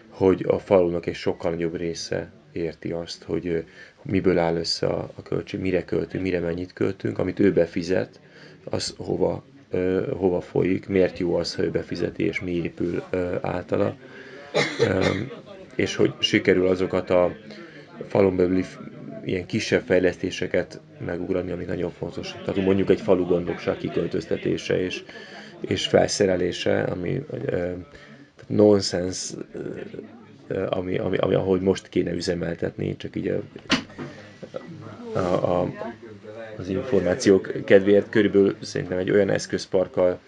hogy 0.08 0.44
a 0.48 0.58
falunak 0.58 1.06
egy 1.06 1.14
sokkal 1.14 1.50
nagyobb 1.50 1.76
része 1.76 2.30
érti 2.52 2.90
azt, 2.92 3.22
hogy 3.22 3.64
miből 4.02 4.38
áll 4.38 4.56
össze 4.56 4.86
a, 4.86 5.10
a 5.14 5.22
költség, 5.22 5.60
mire 5.60 5.84
költünk, 5.84 6.22
mire 6.22 6.40
mennyit 6.40 6.72
költünk, 6.72 7.18
amit 7.18 7.40
ő 7.40 7.52
befizet, 7.52 8.20
az 8.64 8.94
hova, 8.96 9.44
ö, 9.70 10.12
hova 10.16 10.40
folyik, 10.40 10.88
miért 10.88 11.18
jó 11.18 11.34
az, 11.34 11.54
ha 11.54 11.62
ő 11.62 11.70
befizeti, 11.70 12.24
és 12.24 12.40
mi 12.40 12.50
épül 12.52 13.02
ö, 13.10 13.36
általa. 13.40 13.96
Ö, 14.80 15.04
és 15.74 15.94
hogy 15.96 16.14
sikerül 16.18 16.66
azokat 16.66 17.10
a 17.10 17.36
falun 18.08 18.36
belüli 18.36 18.64
ilyen 19.24 19.46
kisebb 19.46 19.82
fejlesztéseket 19.86 20.80
megugrani, 21.04 21.50
ami 21.50 21.64
nagyon 21.64 21.90
fontos. 21.90 22.32
Tehát 22.32 22.64
mondjuk 22.64 22.90
egy 22.90 23.00
falu 23.00 23.26
gondokság 23.26 23.76
kiköltöztetése 23.76 24.80
és, 24.80 25.02
és 25.60 25.86
felszerelése, 25.86 26.82
ami 26.82 27.22
ö, 27.46 27.70
nonsens, 28.48 29.32
ami, 30.68 30.98
ami, 30.98 31.16
ami, 31.16 31.34
ahogy 31.34 31.60
most 31.60 31.88
kéne 31.88 32.12
üzemeltetni, 32.12 32.96
csak 32.96 33.16
így 33.16 33.28
a, 33.28 33.40
a, 35.18 35.60
a, 35.60 35.72
az 36.58 36.68
információk 36.68 37.52
kedvéért 37.64 38.08
körülbelül 38.08 38.56
szerintem 38.60 38.98
egy 38.98 39.10
olyan 39.10 39.30
eszközparkkal 39.30 40.18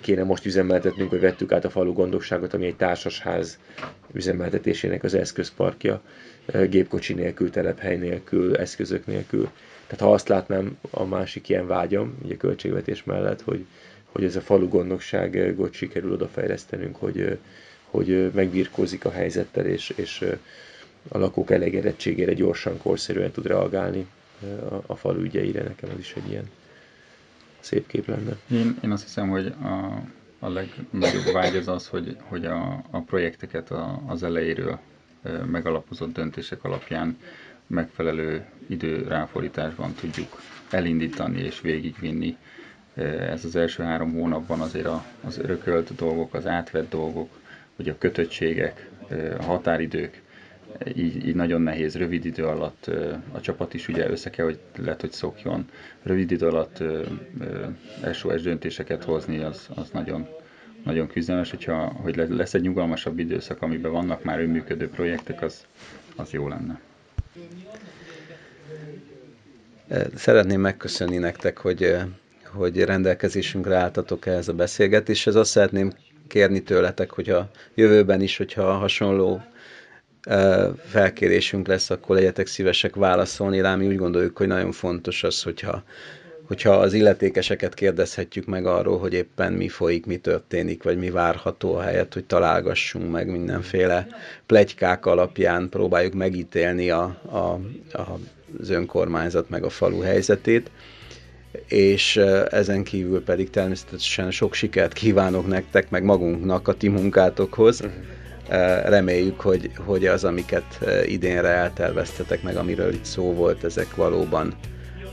kéne 0.00 0.24
most 0.24 0.46
üzemeltetnünk, 0.46 1.10
hogy 1.10 1.20
vettük 1.20 1.52
át 1.52 1.64
a 1.64 1.70
falu 1.70 1.92
gondosságot, 1.92 2.54
ami 2.54 2.66
egy 2.66 2.76
társasház 2.76 3.58
üzemeltetésének 4.12 5.04
az 5.04 5.14
eszközparkja, 5.14 6.00
gépkocsi 6.68 7.14
nélkül, 7.14 7.50
telephely 7.50 7.96
nélkül, 7.96 8.56
eszközök 8.56 9.06
nélkül. 9.06 9.48
Tehát 9.86 10.04
ha 10.04 10.12
azt 10.12 10.28
látnám 10.28 10.78
a 10.90 11.04
másik 11.04 11.48
ilyen 11.48 11.66
vágyam, 11.66 12.18
ugye 12.24 12.36
költségvetés 12.36 13.04
mellett, 13.04 13.42
hogy, 13.42 13.66
hogy 14.16 14.24
ez 14.24 14.36
a 14.36 14.40
falu 14.40 14.68
gondnokságot 14.68 15.72
sikerül 15.72 16.12
odafejlesztenünk, 16.12 16.96
hogy, 16.96 17.38
hogy 17.84 18.30
megbirkózik 18.34 19.04
a 19.04 19.10
helyzettel, 19.10 19.66
és, 19.66 19.92
és 19.96 20.24
a 21.08 21.18
lakók 21.18 21.50
elégedettségére 21.50 22.32
gyorsan, 22.32 22.78
korszerűen 22.78 23.30
tud 23.30 23.46
reagálni 23.46 24.06
a, 24.70 24.74
a 24.86 24.96
falu 24.96 25.20
ügyeire. 25.20 25.62
Nekem 25.62 25.90
az 25.92 25.98
is 25.98 26.12
egy 26.16 26.30
ilyen 26.30 26.50
szép 27.60 27.86
kép 27.86 28.06
lenne. 28.06 28.36
Én, 28.50 28.78
én 28.84 28.90
azt 28.90 29.02
hiszem, 29.02 29.28
hogy 29.28 29.46
a, 29.46 30.02
a 30.38 30.48
legnagyobb 30.48 31.32
vágy 31.32 31.56
az 31.56 31.68
az, 31.68 31.86
hogy, 31.88 32.16
hogy 32.22 32.44
a, 32.46 32.84
a 32.90 33.00
projekteket 33.00 33.70
a, 33.70 34.02
az 34.06 34.22
elejéről 34.22 34.78
megalapozott 35.50 36.12
döntések 36.12 36.64
alapján 36.64 37.18
megfelelő 37.66 38.44
időráfordításban 38.66 39.94
tudjuk 39.94 40.40
elindítani 40.70 41.40
és 41.40 41.60
végigvinni. 41.60 42.36
Ez 43.04 43.44
az 43.44 43.56
első 43.56 43.82
három 43.82 44.12
hónapban 44.12 44.60
azért 44.60 44.88
az 45.24 45.38
örökölt 45.38 45.94
dolgok, 45.94 46.34
az 46.34 46.46
átvett 46.46 46.90
dolgok, 46.90 47.28
hogy 47.76 47.88
a 47.88 47.98
kötöttségek, 47.98 48.88
a 49.38 49.42
határidők, 49.42 50.22
így, 50.94 51.26
így 51.28 51.34
nagyon 51.34 51.60
nehéz 51.60 51.96
rövid 51.96 52.24
idő 52.24 52.44
alatt, 52.46 52.90
a 53.32 53.40
csapat 53.40 53.74
is 53.74 53.88
ugye 53.88 54.10
össze 54.10 54.30
kell, 54.30 54.44
hogy 54.44 54.58
lehet, 54.76 55.00
hogy 55.00 55.12
szokjon, 55.12 55.68
rövid 56.02 56.30
idő 56.30 56.46
alatt 56.46 56.82
SOS 58.12 58.42
döntéseket 58.42 59.04
hozni, 59.04 59.38
az, 59.38 59.68
az 59.74 59.90
nagyon, 59.92 60.28
nagyon 60.84 61.06
küzdelmes, 61.06 61.50
hogyha 61.50 61.76
hogy 61.86 62.16
lesz 62.28 62.54
egy 62.54 62.60
nyugalmasabb 62.62 63.18
időszak, 63.18 63.62
amiben 63.62 63.92
vannak 63.92 64.24
már 64.24 64.40
önműködő 64.40 64.88
projektek, 64.88 65.42
az, 65.42 65.64
az 66.16 66.30
jó 66.30 66.48
lenne. 66.48 66.80
Szeretném 70.14 70.60
megköszönni 70.60 71.16
nektek, 71.18 71.58
hogy, 71.58 71.96
hogy 72.56 72.84
rendelkezésünkre 72.84 73.76
álltatok 73.76 74.26
ehhez 74.26 74.48
a 74.48 74.52
beszélgetéshez. 74.52 75.34
Azt 75.34 75.50
szeretném 75.50 75.92
kérni 76.28 76.62
tőletek, 76.62 77.10
hogy 77.10 77.28
a 77.30 77.50
jövőben 77.74 78.20
is, 78.20 78.36
hogyha 78.36 78.72
hasonló 78.72 79.40
felkérésünk 80.84 81.66
lesz, 81.66 81.90
akkor 81.90 82.16
legyetek 82.16 82.46
szívesek 82.46 82.94
válaszolni 82.94 83.60
rá. 83.60 83.74
Mi 83.74 83.86
úgy 83.86 83.96
gondoljuk, 83.96 84.36
hogy 84.36 84.46
nagyon 84.46 84.72
fontos 84.72 85.22
az, 85.24 85.42
hogyha, 85.42 85.82
hogyha 86.46 86.70
az 86.70 86.92
illetékeseket 86.92 87.74
kérdezhetjük 87.74 88.46
meg 88.46 88.66
arról, 88.66 88.98
hogy 88.98 89.12
éppen 89.12 89.52
mi 89.52 89.68
folyik, 89.68 90.06
mi 90.06 90.16
történik, 90.16 90.82
vagy 90.82 90.98
mi 90.98 91.10
várható 91.10 91.74
a 91.74 91.80
helyet, 91.80 92.14
hogy 92.14 92.24
találgassunk 92.24 93.10
meg 93.10 93.30
mindenféle 93.30 94.06
plegykák 94.46 95.06
alapján, 95.06 95.68
próbáljuk 95.68 96.14
megítélni 96.14 96.90
a, 96.90 97.02
a, 97.30 97.36
a, 97.92 98.18
az 98.60 98.70
önkormányzat 98.70 99.48
meg 99.48 99.64
a 99.64 99.68
falu 99.70 100.00
helyzetét 100.00 100.70
és 101.68 102.16
ezen 102.50 102.84
kívül 102.84 103.24
pedig 103.24 103.50
természetesen 103.50 104.30
sok 104.30 104.54
sikert 104.54 104.92
kívánok 104.92 105.46
nektek, 105.46 105.90
meg 105.90 106.04
magunknak 106.04 106.68
a 106.68 106.74
ti 106.74 106.88
munkátokhoz. 106.88 107.80
Uh-huh. 107.80 107.94
Reméljük, 108.88 109.40
hogy, 109.40 109.70
hogy 109.76 110.06
az, 110.06 110.24
amiket 110.24 110.78
idénre 111.06 111.48
elterveztetek, 111.48 112.42
meg 112.42 112.56
amiről 112.56 112.92
itt 112.92 113.04
szó 113.04 113.32
volt, 113.32 113.64
ezek 113.64 113.94
valóban 113.94 114.54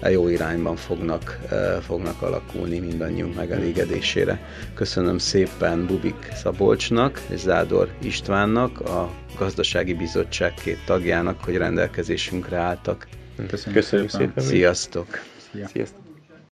jó 0.10 0.28
irányban 0.28 0.76
fognak, 0.76 1.40
fognak 1.82 2.22
alakulni 2.22 2.80
mindannyiunk 2.80 3.36
megelégedésére. 3.36 4.40
Köszönöm 4.74 5.18
szépen 5.18 5.86
Bubik 5.86 6.32
Szabolcsnak 6.36 7.22
és 7.30 7.40
Zádor 7.40 7.90
Istvánnak, 8.02 8.80
a 8.80 9.12
Gazdasági 9.38 9.94
Bizottság 9.94 10.54
két 10.54 10.80
tagjának, 10.86 11.44
hogy 11.44 11.58
rendelkezésünkre 11.58 12.58
álltak. 12.58 13.08
Köszönjük, 13.48 13.82
Köszönjük 13.82 14.10
szépen. 14.10 14.44
Sziasztok! 14.44 15.08
Sziasztok! 15.72 16.03